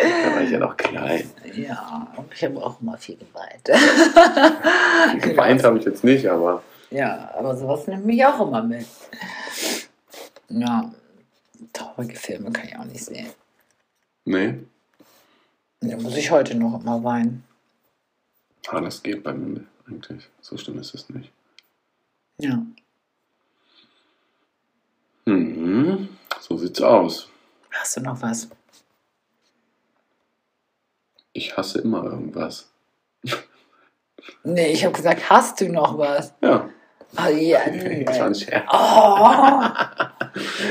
[0.00, 1.28] Da war ich ja noch klein.
[1.54, 3.64] Ja, und ich habe auch immer viel geweint.
[5.22, 8.86] Geweint habe ich jetzt nicht, aber Ja, aber sowas nimmt mich auch immer mit.
[10.48, 10.90] Ja,
[11.72, 13.26] traurige Filme kann ich auch nicht sehen.
[14.24, 14.54] nee.
[15.80, 17.44] Da muss ich heute noch immer weinen.
[18.68, 20.28] Ah, das geht bei mir eigentlich.
[20.40, 21.30] So schlimm ist es nicht.
[22.38, 22.62] Ja.
[25.24, 26.08] Mhm.
[26.40, 27.28] So sieht's aus.
[27.70, 28.48] Hast du noch was?
[31.32, 32.70] Ich hasse immer irgendwas.
[34.42, 36.32] Nee, ich habe gesagt, hast du noch was?
[36.42, 36.68] Ja.
[37.14, 37.60] Ah, ja.
[38.04, 38.38] Das war ein Nee.
[38.38, 38.64] Scherz.
[38.72, 39.68] Oh,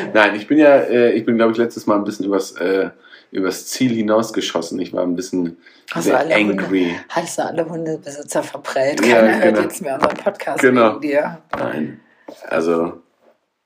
[0.13, 2.89] Nein, ich bin ja, äh, ich bin, glaube ich, letztes Mal ein bisschen übers, äh,
[3.31, 4.79] übers Ziel hinausgeschossen.
[4.79, 5.57] Ich war ein bisschen
[5.93, 6.95] du sehr angry.
[7.09, 9.05] hast du alle Hundebesitzer verprellt?
[9.05, 9.61] Ja, Keiner hört genau.
[9.61, 10.89] jetzt mehr unseren Podcast Genau.
[10.91, 11.41] wegen dir.
[11.57, 11.99] Nein.
[12.47, 13.01] Also,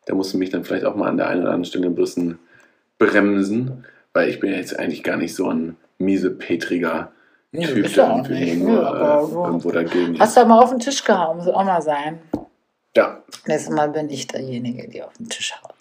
[0.06, 1.96] da musst du mich dann vielleicht auch mal an der einen oder anderen Stelle ein
[1.96, 2.40] bisschen
[2.98, 7.12] bremsen, weil ich bin ja jetzt eigentlich gar nicht so ein miesepetriger
[7.52, 11.38] Nee, Typ, der irgendwie aber äh, irgendwo dagegen Hast du mal auf den Tisch gehauen,
[11.38, 12.20] muss auch mal sein.
[12.96, 15.74] Ja, Nächstes Mal bin ich derjenige, die auf den Tisch haut.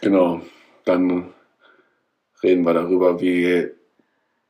[0.00, 0.40] genau.
[0.84, 1.28] Dann
[2.42, 3.70] reden wir darüber, wie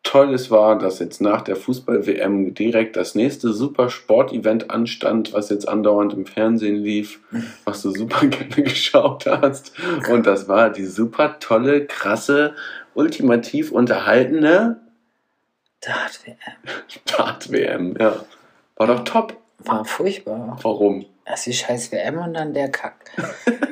[0.03, 5.49] toll es war, dass jetzt nach der Fußball-WM direkt das nächste super Sportevent anstand, was
[5.49, 7.20] jetzt andauernd im Fernsehen lief,
[7.64, 9.72] was du super gerne geschaut hast.
[10.11, 12.55] Und das war die super tolle, krasse,
[12.95, 14.80] ultimativ unterhaltene
[15.80, 16.36] Dart WM.
[17.07, 17.97] Dart-WM.
[17.99, 18.24] Ja.
[18.76, 19.36] War doch top.
[19.59, 20.59] War furchtbar.
[20.62, 21.05] Warum?
[21.24, 23.11] Erst die scheiß WM und dann der Kack.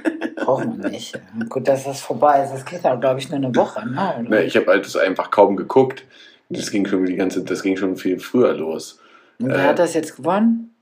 [0.57, 1.19] Braucht man nicht.
[1.49, 2.53] Gut, dass das vorbei ist.
[2.53, 3.87] Das geht auch, glaube ich, nur eine Woche.
[3.89, 4.25] Ne?
[4.29, 6.05] Ne, ich habe halt das einfach kaum geguckt.
[6.49, 8.99] Das ging schon die ganze, das ging schon viel früher los.
[9.39, 10.75] und wer äh, hat das jetzt gewonnen?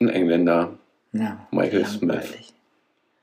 [0.00, 0.70] Ein Engländer.
[1.12, 2.34] Ja, Michael Smith.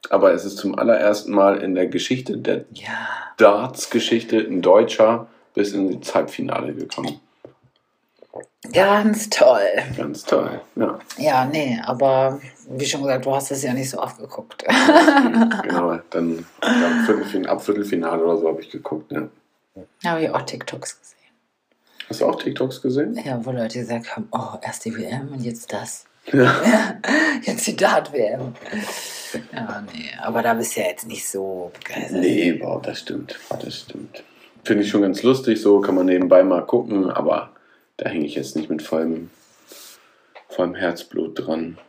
[0.10, 2.90] Aber es ist zum allerersten Mal in der Geschichte der Ja,
[3.38, 7.20] Darts-Geschichte ein Deutscher bis ins Halbfinale gekommen.
[8.74, 9.60] ganz toll.
[9.98, 10.62] Ganz toll.
[10.76, 12.40] Ja, Ja, nee, aber
[12.74, 14.64] wie schon gesagt, du hast es ja nicht so oft geguckt.
[15.64, 16.00] genau.
[16.10, 19.12] Dann ab Viertelfinale, ab Viertelfinale oder so habe ich geguckt.
[19.12, 19.28] Ja.
[20.06, 21.18] Habe ich auch TikToks gesehen.
[22.10, 23.20] Hast du auch TikToks gesehen?
[23.24, 26.06] Ja, wo Leute gesagt haben, oh, erst die WM und jetzt das.
[26.32, 26.54] Ja.
[27.42, 28.54] Jetzt die Dart-WM.
[29.52, 32.20] Ja, nee, aber da bist du ja jetzt nicht so begeistert.
[32.20, 33.40] Nee, boah, das stimmt.
[33.50, 34.24] Das stimmt.
[34.64, 37.50] Finde ich schon ganz lustig, so kann man nebenbei mal gucken, aber
[37.98, 39.32] da hänge ich jetzt nicht mit vollem,
[40.50, 41.80] vollem Herzblut dran.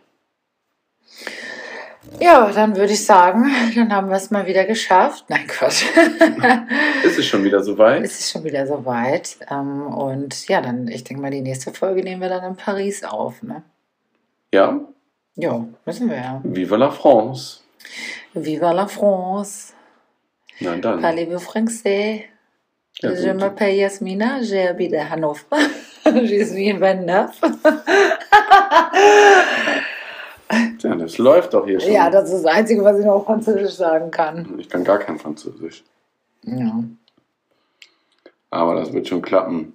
[2.21, 5.25] Ja, dann würde ich sagen, dann haben wir es mal wieder geschafft.
[5.29, 5.85] Nein, Quatsch.
[7.05, 8.05] Ist es schon wieder soweit?
[8.05, 9.37] es ist schon wieder soweit.
[9.51, 13.05] Ähm, und ja, dann, ich denke mal, die nächste Folge nehmen wir dann in Paris
[13.05, 13.43] auf.
[13.43, 13.63] Ne?
[14.53, 14.81] Ja?
[15.37, 16.41] Ja, müssen wir ja.
[16.45, 17.61] Viva la France!
[18.35, 19.73] Viva la France!
[20.61, 21.01] Na dann.
[21.01, 22.25] Parlez-vous français?
[23.01, 25.57] Ja, Je m'appelle Yasmina, j'habite à Hannover.
[26.05, 27.41] Je suis 29.
[30.83, 31.93] Ja, das läuft doch hier schon.
[31.93, 34.59] Ja, das ist das Einzige, was ich noch auf Französisch sagen kann.
[34.59, 35.85] ich kann gar kein Französisch.
[36.45, 36.83] Ja.
[38.51, 39.75] Aber das wird schon klappen.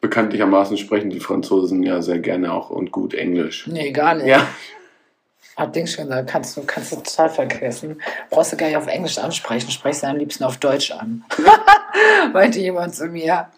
[0.00, 3.66] Bekanntlichermaßen sprechen die Franzosen ja sehr gerne auch und gut Englisch.
[3.66, 4.26] Nee, gar nicht.
[4.26, 4.46] Ja.
[5.56, 8.00] Hab Ding schon gesagt, kannst du, kannst du total vergessen.
[8.30, 11.24] Brauchst du gar nicht auf Englisch ansprechen, sprechst du am liebsten auf Deutsch an.
[12.32, 13.48] Meinte jemand zu mir.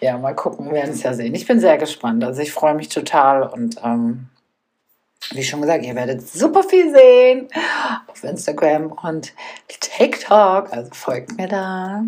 [0.00, 1.34] Ja, mal gucken, wir werden es ja sehen.
[1.34, 2.22] Ich bin sehr gespannt.
[2.22, 4.28] Also ich freue mich total und ähm,
[5.32, 7.48] wie schon gesagt, ihr werdet super viel sehen
[8.06, 9.32] auf Instagram und
[9.68, 10.72] TikTok.
[10.72, 12.04] Also folgt mir da.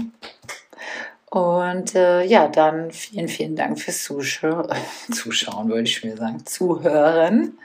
[1.31, 4.69] Und äh, ja, dann vielen, vielen Dank fürs Zuschau
[5.13, 7.59] Zuschauen, würde ich mir sagen, Zuhören.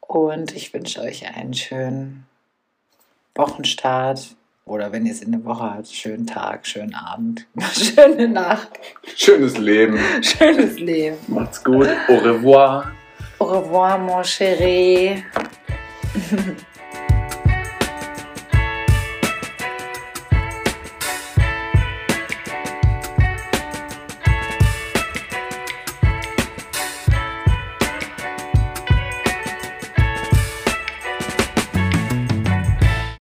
[0.00, 2.26] Und ich wünsche euch einen schönen
[3.34, 4.34] Wochenstart.
[4.64, 8.68] Oder wenn ihr es in der Woche habt, schönen Tag, schönen Abend, schöne Nacht,
[9.16, 9.98] Schönes Leben.
[10.22, 11.16] schönes Leben.
[11.26, 11.88] Macht's gut.
[12.08, 12.92] Au revoir.
[13.42, 15.24] Au revoir, mon chéri.